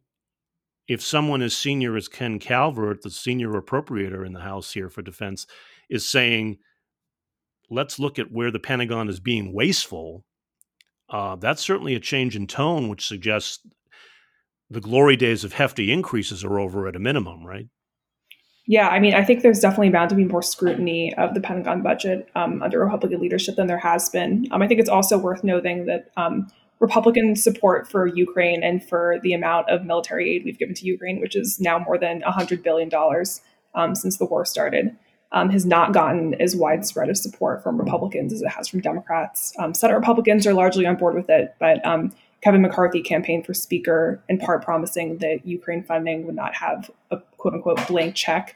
if 0.87 1.01
someone 1.01 1.41
as 1.41 1.57
senior 1.57 1.97
as 1.97 2.07
Ken 2.07 2.39
Calvert, 2.39 3.01
the 3.01 3.09
senior 3.09 3.49
appropriator 3.61 4.25
in 4.25 4.31
the 4.31 4.39
House 4.39 4.71
here 4.71 4.89
for 4.89 5.01
defense, 5.01 5.47
is 5.89 6.07
saying, 6.07 6.59
let's 7.69 7.99
look 7.99 8.19
at 8.19 8.31
where 8.31 8.51
the 8.51 8.59
Pentagon 8.59 9.09
is 9.09 9.19
being 9.19 9.53
wasteful, 9.53 10.23
uh, 11.09 11.35
that's 11.35 11.61
certainly 11.61 11.95
a 11.95 11.99
change 11.99 12.35
in 12.35 12.47
tone, 12.47 12.89
which 12.89 13.05
suggests 13.05 13.65
the 14.69 14.81
glory 14.81 15.15
days 15.15 15.43
of 15.43 15.53
hefty 15.53 15.91
increases 15.91 16.43
are 16.43 16.59
over 16.59 16.87
at 16.87 16.95
a 16.95 16.99
minimum, 16.99 17.45
right? 17.45 17.67
Yeah, 18.67 18.87
I 18.89 18.99
mean, 18.99 19.13
I 19.13 19.23
think 19.23 19.43
there's 19.43 19.59
definitely 19.59 19.91
bound 19.91 20.09
to 20.09 20.15
be 20.15 20.23
more 20.23 20.41
scrutiny 20.41 21.13
of 21.15 21.35
the 21.35 21.41
Pentagon 21.41 21.83
budget 21.83 22.29
um, 22.35 22.63
under 22.63 22.79
Republican 22.79 23.21
leadership 23.21 23.57
than 23.57 23.67
there 23.67 23.77
has 23.77 24.09
been. 24.09 24.47
Um, 24.51 24.61
I 24.63 24.67
think 24.67 24.79
it's 24.79 24.89
also 24.89 25.19
worth 25.19 25.43
noting 25.43 25.85
that 25.85 26.09
um, 26.17 26.47
Republican 26.79 27.35
support 27.35 27.89
for 27.89 28.07
Ukraine 28.07 28.63
and 28.63 28.83
for 28.83 29.19
the 29.21 29.33
amount 29.33 29.69
of 29.69 29.85
military 29.85 30.31
aid 30.31 30.43
we've 30.45 30.57
given 30.57 30.73
to 30.75 30.85
Ukraine, 30.85 31.21
which 31.21 31.35
is 31.35 31.59
now 31.59 31.77
more 31.77 31.99
than 31.99 32.21
$100 32.21 32.63
billion 32.63 32.89
um, 33.75 33.93
since 33.93 34.17
the 34.17 34.25
war 34.25 34.45
started, 34.45 34.95
um, 35.35 35.51
has 35.51 35.65
not 35.65 35.93
gotten 35.93 36.33
as 36.41 36.55
widespread 36.55 37.09
of 37.09 37.17
support 37.17 37.61
from 37.61 37.77
Republicans 37.77 38.33
as 38.33 38.41
it 38.41 38.47
has 38.47 38.67
from 38.67 38.79
Democrats. 38.79 39.53
Um, 39.59 39.75
Senate 39.75 39.93
Republicans 39.93 40.47
are 40.47 40.53
largely 40.53 40.87
on 40.87 40.95
board 40.95 41.13
with 41.13 41.29
it, 41.29 41.53
but 41.59 41.81
Kevin 42.45 42.61
McCarthy 42.61 43.01
campaigned 43.01 43.43
for 43.43 43.55
Speaker 43.55 44.23
in 44.29 44.37
part 44.37 44.63
promising 44.63 45.17
that 45.17 45.45
Ukraine 45.47 45.83
funding 45.83 46.27
would 46.27 46.35
not 46.35 46.53
have 46.53 46.91
a 47.09 47.17
quote 47.37 47.55
unquote 47.55 47.87
blank 47.87 48.13
check. 48.13 48.55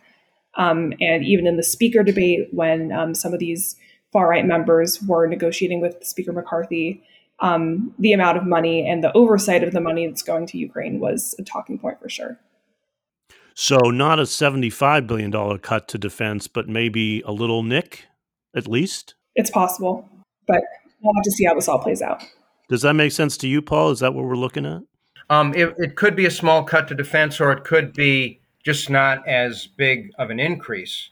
Um, 0.55 0.93
and 1.01 1.25
even 1.25 1.47
in 1.47 1.57
the 1.57 1.63
Speaker 1.63 2.03
debate, 2.03 2.49
when 2.51 2.91
um, 2.91 3.15
some 3.15 3.33
of 3.33 3.39
these 3.39 3.75
far 4.13 4.29
right 4.29 4.45
members 4.45 5.01
were 5.01 5.25
negotiating 5.25 5.81
with 5.81 6.03
Speaker 6.03 6.31
McCarthy, 6.31 7.03
um, 7.39 7.91
the 7.97 8.13
amount 8.13 8.37
of 8.37 8.45
money 8.45 8.87
and 8.87 9.03
the 9.03 9.11
oversight 9.13 9.63
of 9.63 9.71
the 9.71 9.81
money 9.81 10.05
that's 10.05 10.21
going 10.21 10.45
to 10.45 10.57
Ukraine 10.59 10.99
was 10.99 11.33
a 11.39 11.43
talking 11.43 11.79
point 11.79 11.99
for 11.99 12.09
sure. 12.09 12.39
So, 13.61 13.75
not 13.89 14.19
a 14.19 14.21
$75 14.21 15.05
billion 15.05 15.57
cut 15.57 15.89
to 15.89 15.97
defense, 15.97 16.47
but 16.47 16.69
maybe 16.69 17.21
a 17.25 17.33
little 17.33 17.61
nick 17.61 18.05
at 18.55 18.69
least? 18.69 19.15
It's 19.35 19.49
possible, 19.49 20.07
but 20.47 20.61
we'll 21.01 21.13
have 21.13 21.23
to 21.25 21.31
see 21.31 21.43
how 21.43 21.55
this 21.55 21.67
all 21.67 21.77
plays 21.77 22.01
out. 22.01 22.23
Does 22.69 22.83
that 22.83 22.93
make 22.93 23.11
sense 23.11 23.35
to 23.35 23.49
you, 23.49 23.61
Paul? 23.61 23.91
Is 23.91 23.99
that 23.99 24.13
what 24.13 24.23
we're 24.23 24.37
looking 24.37 24.65
at? 24.65 24.83
Um, 25.29 25.53
it, 25.53 25.75
it 25.77 25.97
could 25.97 26.15
be 26.15 26.25
a 26.25 26.31
small 26.31 26.63
cut 26.63 26.87
to 26.87 26.95
defense, 26.95 27.41
or 27.41 27.51
it 27.51 27.65
could 27.65 27.91
be 27.91 28.39
just 28.63 28.89
not 28.89 29.27
as 29.27 29.67
big 29.67 30.13
of 30.17 30.29
an 30.29 30.39
increase 30.39 31.09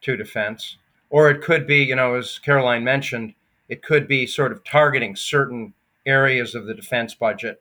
to 0.00 0.16
defense. 0.16 0.78
Or 1.10 1.28
it 1.28 1.42
could 1.42 1.66
be, 1.66 1.84
you 1.84 1.96
know, 1.96 2.14
as 2.14 2.38
Caroline 2.38 2.82
mentioned, 2.82 3.34
it 3.68 3.82
could 3.82 4.08
be 4.08 4.26
sort 4.26 4.52
of 4.52 4.64
targeting 4.64 5.16
certain 5.16 5.74
areas 6.06 6.54
of 6.54 6.64
the 6.64 6.72
defense 6.72 7.14
budget 7.14 7.60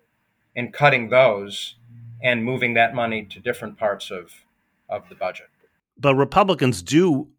and 0.56 0.72
cutting 0.72 1.10
those 1.10 1.76
and 2.22 2.44
moving 2.44 2.74
that 2.74 2.94
money 2.94 3.24
to 3.26 3.40
different 3.40 3.78
parts 3.78 4.12
of, 4.12 4.32
of 4.90 5.08
the 5.10 5.16
budget. 5.16 5.48
But 5.98 6.16
Republicans 6.16 6.82
do 6.82 7.30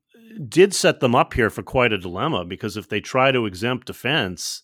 did 0.48 0.72
set 0.72 1.00
them 1.00 1.14
up 1.14 1.34
here 1.34 1.50
for 1.50 1.62
quite 1.62 1.92
a 1.92 1.98
dilemma 1.98 2.44
because 2.44 2.76
if 2.76 2.88
they 2.88 3.00
try 3.00 3.32
to 3.32 3.46
exempt 3.46 3.86
defense, 3.88 4.62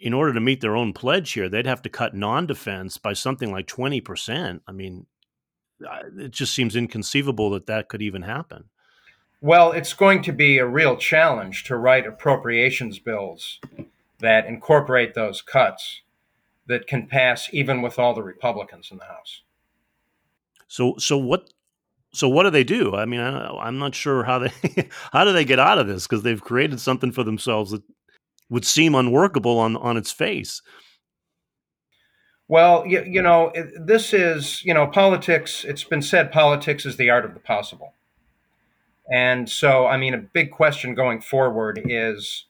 in 0.00 0.12
order 0.12 0.32
to 0.32 0.40
meet 0.40 0.60
their 0.60 0.76
own 0.76 0.92
pledge 0.92 1.32
here, 1.32 1.48
they'd 1.48 1.66
have 1.66 1.82
to 1.82 1.88
cut 1.88 2.14
non-defense 2.14 2.98
by 2.98 3.12
something 3.12 3.52
like 3.52 3.66
twenty 3.66 4.00
percent. 4.00 4.62
I 4.66 4.72
mean, 4.72 5.06
it 6.18 6.30
just 6.30 6.54
seems 6.54 6.76
inconceivable 6.76 7.50
that 7.50 7.66
that 7.66 7.88
could 7.88 8.02
even 8.02 8.22
happen. 8.22 8.64
Well, 9.40 9.72
it's 9.72 9.92
going 9.92 10.22
to 10.22 10.32
be 10.32 10.58
a 10.58 10.66
real 10.66 10.96
challenge 10.96 11.64
to 11.64 11.76
write 11.76 12.06
appropriations 12.06 12.98
bills 12.98 13.60
that 14.20 14.46
incorporate 14.46 15.14
those 15.14 15.42
cuts 15.42 16.00
that 16.66 16.86
can 16.86 17.06
pass 17.06 17.48
even 17.52 17.82
with 17.82 17.98
all 17.98 18.14
the 18.14 18.22
Republicans 18.22 18.88
in 18.90 18.98
the 18.98 19.04
House. 19.04 19.42
So, 20.68 20.94
so 20.98 21.18
what? 21.18 21.50
So 22.12 22.28
what 22.28 22.44
do 22.44 22.50
they 22.50 22.62
do? 22.62 22.94
I 22.94 23.06
mean, 23.06 23.20
I, 23.20 23.66
am 23.66 23.78
not 23.78 23.94
sure 23.94 24.22
how 24.22 24.38
they 24.38 24.52
how 25.12 25.24
do 25.24 25.32
they 25.32 25.44
get 25.44 25.58
out 25.58 25.78
of 25.78 25.88
this 25.88 26.06
because 26.06 26.22
they've 26.22 26.40
created 26.40 26.80
something 26.80 27.10
for 27.10 27.24
themselves 27.24 27.72
that 27.72 27.82
would 28.48 28.64
seem 28.64 28.94
unworkable 28.94 29.58
on 29.58 29.76
on 29.76 29.96
its 29.96 30.12
face. 30.12 30.62
Well, 32.46 32.86
you, 32.86 33.02
you 33.04 33.22
know, 33.22 33.52
this 33.80 34.12
is, 34.12 34.62
you 34.64 34.74
know, 34.74 34.86
politics, 34.86 35.64
it's 35.64 35.84
been 35.84 36.02
said 36.02 36.30
politics 36.30 36.84
is 36.84 36.96
the 36.96 37.08
art 37.08 37.24
of 37.24 37.32
the 37.32 37.40
possible. 37.40 37.94
And 39.10 39.48
so, 39.48 39.86
I 39.86 39.96
mean, 39.96 40.14
a 40.14 40.18
big 40.18 40.50
question 40.50 40.94
going 40.94 41.20
forward 41.20 41.80
is, 41.84 42.46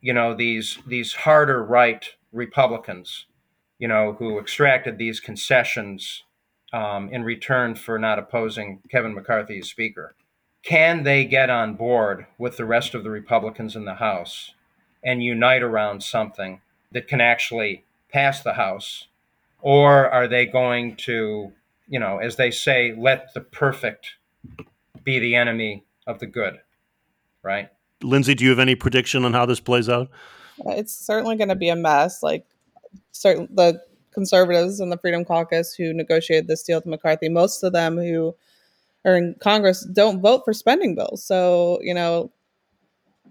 you 0.00 0.12
know, 0.12 0.34
these 0.34 0.78
these 0.86 1.12
harder 1.12 1.62
right 1.64 2.06
Republicans, 2.36 3.26
you 3.78 3.88
know, 3.88 4.14
who 4.18 4.38
extracted 4.38 4.98
these 4.98 5.20
concessions 5.20 6.22
um, 6.72 7.08
in 7.10 7.24
return 7.24 7.74
for 7.74 7.98
not 7.98 8.18
opposing 8.18 8.80
Kevin 8.90 9.14
McCarthy 9.14 9.58
as 9.58 9.68
Speaker. 9.68 10.14
Can 10.62 11.04
they 11.04 11.24
get 11.24 11.48
on 11.48 11.74
board 11.74 12.26
with 12.38 12.56
the 12.56 12.64
rest 12.64 12.94
of 12.94 13.04
the 13.04 13.10
Republicans 13.10 13.76
in 13.76 13.84
the 13.84 13.94
House 13.94 14.52
and 15.02 15.22
unite 15.22 15.62
around 15.62 16.02
something 16.02 16.60
that 16.92 17.06
can 17.06 17.20
actually 17.20 17.84
pass 18.12 18.42
the 18.42 18.54
House? 18.54 19.06
Or 19.60 20.10
are 20.10 20.28
they 20.28 20.44
going 20.44 20.96
to, 20.96 21.52
you 21.88 21.98
know, 22.00 22.18
as 22.18 22.36
they 22.36 22.50
say, 22.50 22.94
let 22.96 23.32
the 23.32 23.40
perfect 23.40 24.16
be 25.04 25.18
the 25.18 25.36
enemy 25.36 25.84
of 26.06 26.18
the 26.18 26.26
good? 26.26 26.60
Right? 27.42 27.70
Lindsay, 28.02 28.34
do 28.34 28.44
you 28.44 28.50
have 28.50 28.58
any 28.58 28.74
prediction 28.74 29.24
on 29.24 29.32
how 29.32 29.46
this 29.46 29.60
plays 29.60 29.88
out? 29.88 30.10
It's 30.64 30.94
certainly 30.94 31.36
going 31.36 31.48
to 31.48 31.54
be 31.54 31.68
a 31.68 31.76
mess. 31.76 32.22
Like, 32.22 32.46
certain 33.12 33.48
the 33.52 33.80
conservatives 34.12 34.80
and 34.80 34.90
the 34.90 34.98
Freedom 34.98 35.24
Caucus 35.24 35.74
who 35.74 35.92
negotiated 35.92 36.48
this 36.48 36.62
deal 36.62 36.78
with 36.78 36.86
McCarthy, 36.86 37.28
most 37.28 37.62
of 37.62 37.72
them 37.72 37.98
who 37.98 38.34
are 39.04 39.16
in 39.16 39.36
Congress 39.40 39.86
don't 39.92 40.20
vote 40.20 40.42
for 40.44 40.52
spending 40.52 40.94
bills. 40.94 41.22
So, 41.22 41.78
you 41.82 41.94
know, 41.94 42.32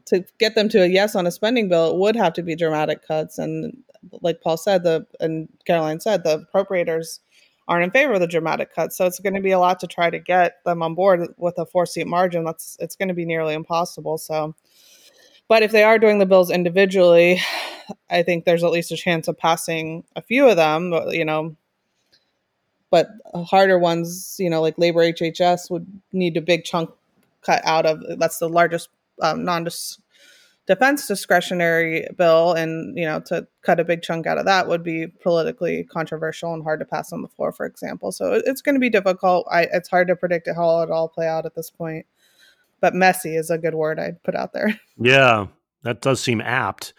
to 0.05 0.23
get 0.39 0.55
them 0.55 0.69
to 0.69 0.83
a 0.83 0.87
yes 0.87 1.15
on 1.15 1.25
a 1.25 1.31
spending 1.31 1.67
bill, 1.67 1.91
it 1.91 1.97
would 1.97 2.15
have 2.15 2.33
to 2.33 2.43
be 2.43 2.55
dramatic 2.55 3.05
cuts. 3.05 3.39
And 3.39 3.75
like 4.21 4.41
Paul 4.41 4.57
said, 4.57 4.83
the 4.83 5.05
and 5.19 5.49
Caroline 5.65 5.99
said, 5.99 6.23
the 6.23 6.45
appropriators 6.53 7.19
aren't 7.67 7.83
in 7.83 7.91
favor 7.91 8.13
of 8.13 8.19
the 8.19 8.27
dramatic 8.27 8.73
cuts. 8.73 8.95
So 8.95 9.05
it's 9.05 9.19
going 9.19 9.33
to 9.33 9.41
be 9.41 9.51
a 9.51 9.59
lot 9.59 9.79
to 9.79 9.87
try 9.87 10.11
to 10.11 10.19
get 10.19 10.63
them 10.63 10.83
on 10.83 10.93
board 10.93 11.33
with 11.37 11.57
a 11.57 11.65
four 11.65 11.87
seat 11.87 12.05
margin. 12.05 12.43
That's 12.43 12.77
it's 12.79 12.95
going 12.95 13.07
to 13.07 13.15
be 13.15 13.25
nearly 13.25 13.55
impossible. 13.55 14.19
So, 14.19 14.55
but 15.47 15.63
if 15.63 15.71
they 15.71 15.83
are 15.83 15.99
doing 15.99 16.19
the 16.19 16.25
bills 16.25 16.51
individually, 16.51 17.41
I 18.09 18.23
think 18.23 18.45
there's 18.45 18.63
at 18.63 18.71
least 18.71 18.91
a 18.91 18.97
chance 18.97 19.27
of 19.27 19.37
passing 19.37 20.03
a 20.15 20.21
few 20.21 20.47
of 20.47 20.55
them. 20.55 20.93
You 21.09 21.25
know, 21.25 21.55
but 22.89 23.09
harder 23.33 23.77
ones, 23.77 24.35
you 24.39 24.49
know, 24.49 24.61
like 24.61 24.77
labor 24.77 25.01
HHS 25.01 25.69
would 25.69 25.87
need 26.13 26.37
a 26.37 26.41
big 26.41 26.63
chunk 26.63 26.89
cut 27.41 27.61
out 27.65 27.85
of. 27.85 28.01
That's 28.17 28.39
the 28.39 28.49
largest 28.49 28.89
um, 29.21 29.43
non 29.43 29.65
defense 30.67 31.07
discretionary 31.07 32.07
bill 32.17 32.53
and 32.53 32.97
you 32.97 33.05
know 33.05 33.19
to 33.19 33.47
cut 33.61 33.79
a 33.79 33.83
big 33.83 34.01
chunk 34.01 34.25
out 34.25 34.37
of 34.37 34.45
that 34.45 34.67
would 34.67 34.83
be 34.83 35.07
politically 35.07 35.83
controversial 35.83 36.53
and 36.53 36.63
hard 36.63 36.79
to 36.79 36.85
pass 36.85 37.13
on 37.13 37.21
the 37.21 37.27
floor 37.27 37.51
for 37.51 37.65
example 37.65 38.11
so 38.11 38.41
it's 38.45 38.61
going 38.61 38.73
to 38.73 38.79
be 38.79 38.89
difficult 38.89 39.47
I, 39.51 39.67
it's 39.71 39.89
hard 39.89 40.07
to 40.07 40.15
predict 40.15 40.47
how 40.47 40.81
it 40.81 40.89
all 40.89 41.07
play 41.07 41.27
out 41.27 41.45
at 41.45 41.53
this 41.53 41.69
point 41.69 42.05
but 42.81 42.93
messy 42.93 43.35
is 43.35 43.49
a 43.49 43.57
good 43.57 43.75
word 43.75 43.99
i'd 43.99 44.21
put 44.23 44.35
out 44.35 44.53
there. 44.53 44.79
Yeah 44.97 45.47
that 45.85 46.01
does 46.01 46.19
seem 46.19 46.41
apt. 46.41 46.93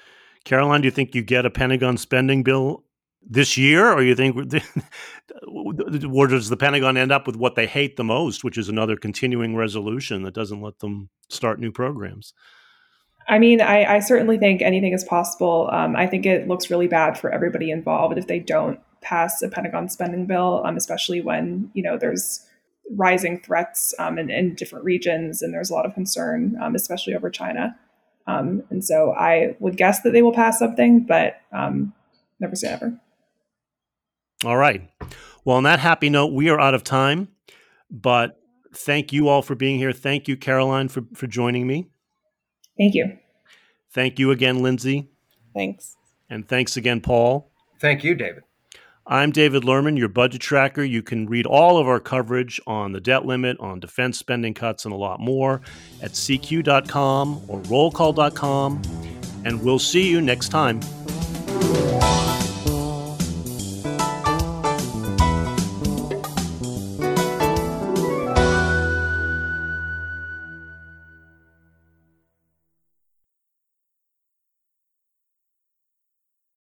Caroline 0.44 0.80
do 0.80 0.86
you 0.86 0.92
think 0.92 1.14
you 1.14 1.22
get 1.22 1.44
a 1.44 1.50
pentagon 1.50 1.98
spending 1.98 2.42
bill 2.42 2.84
this 3.28 3.56
year 3.56 3.92
or 3.92 4.02
you 4.02 4.14
think 4.14 4.36
or 4.36 4.44
does 6.28 6.48
the 6.48 6.56
pentagon 6.56 6.96
end 6.96 7.10
up 7.10 7.26
with 7.26 7.34
what 7.34 7.56
they 7.56 7.66
hate 7.66 7.96
the 7.96 8.04
most 8.04 8.44
which 8.44 8.56
is 8.56 8.68
another 8.68 8.96
continuing 8.96 9.56
resolution 9.56 10.22
that 10.22 10.34
doesn't 10.34 10.62
let 10.62 10.78
them 10.78 11.10
start 11.28 11.60
new 11.60 11.72
programs? 11.72 12.32
I 13.28 13.40
mean, 13.40 13.60
I, 13.60 13.96
I, 13.96 13.98
certainly 13.98 14.38
think 14.38 14.62
anything 14.62 14.92
is 14.92 15.02
possible. 15.02 15.68
Um, 15.72 15.96
I 15.96 16.06
think 16.06 16.26
it 16.26 16.46
looks 16.46 16.70
really 16.70 16.86
bad 16.86 17.18
for 17.18 17.28
everybody 17.28 17.72
involved 17.72 18.16
if 18.18 18.28
they 18.28 18.38
don't 18.38 18.78
pass 19.00 19.42
a 19.42 19.48
Pentagon 19.48 19.88
spending 19.88 20.26
bill, 20.26 20.62
um, 20.64 20.76
especially 20.76 21.20
when 21.20 21.68
you 21.74 21.82
know 21.82 21.98
there's 21.98 22.46
rising 22.90 23.40
threats 23.40 23.94
um, 23.98 24.18
in, 24.18 24.30
in, 24.30 24.54
different 24.54 24.84
regions 24.84 25.42
and 25.42 25.52
there's 25.52 25.70
a 25.70 25.74
lot 25.74 25.86
of 25.86 25.94
concern, 25.94 26.56
um, 26.62 26.74
especially 26.74 27.14
over 27.14 27.30
China. 27.30 27.76
Um, 28.26 28.62
and 28.70 28.84
so 28.84 29.12
I 29.12 29.56
would 29.58 29.76
guess 29.76 30.02
that 30.02 30.12
they 30.12 30.22
will 30.22 30.32
pass 30.32 30.58
something, 30.58 31.04
but 31.04 31.40
um, 31.52 31.92
never 32.40 32.54
say 32.56 32.70
never. 32.70 33.00
All 34.44 34.56
right. 34.56 34.88
Well, 35.44 35.56
on 35.56 35.62
that 35.64 35.80
happy 35.80 36.10
note, 36.10 36.32
we 36.32 36.48
are 36.48 36.60
out 36.60 36.74
of 36.74 36.84
time, 36.84 37.28
but 37.90 38.40
thank 38.74 39.12
you 39.12 39.28
all 39.28 39.42
for 39.42 39.54
being 39.54 39.78
here. 39.78 39.92
Thank 39.92 40.28
you, 40.28 40.36
Caroline, 40.36 40.88
for, 40.88 41.04
for 41.14 41.26
joining 41.26 41.66
me. 41.66 41.88
Thank 42.76 42.94
you. 42.94 43.18
Thank 43.90 44.18
you 44.18 44.30
again, 44.30 44.62
Lindsay. 44.62 45.08
Thanks. 45.54 45.96
And 46.28 46.46
thanks 46.46 46.76
again, 46.76 47.00
Paul. 47.00 47.50
Thank 47.80 48.04
you, 48.04 48.14
David. 48.14 48.42
I'm 49.08 49.30
David 49.30 49.62
Lerman, 49.62 49.96
your 49.96 50.08
budget 50.08 50.40
tracker. 50.40 50.82
You 50.82 51.00
can 51.00 51.26
read 51.26 51.46
all 51.46 51.78
of 51.78 51.86
our 51.86 52.00
coverage 52.00 52.60
on 52.66 52.90
the 52.90 53.00
debt 53.00 53.24
limit, 53.24 53.56
on 53.60 53.78
defense 53.78 54.18
spending 54.18 54.52
cuts, 54.52 54.84
and 54.84 54.92
a 54.92 54.96
lot 54.96 55.20
more 55.20 55.60
at 56.02 56.10
cq.com 56.10 57.40
or 57.46 57.60
rollcall.com. 57.60 58.82
And 59.44 59.62
we'll 59.62 59.78
see 59.78 60.10
you 60.10 60.20
next 60.20 60.48
time. 60.48 60.80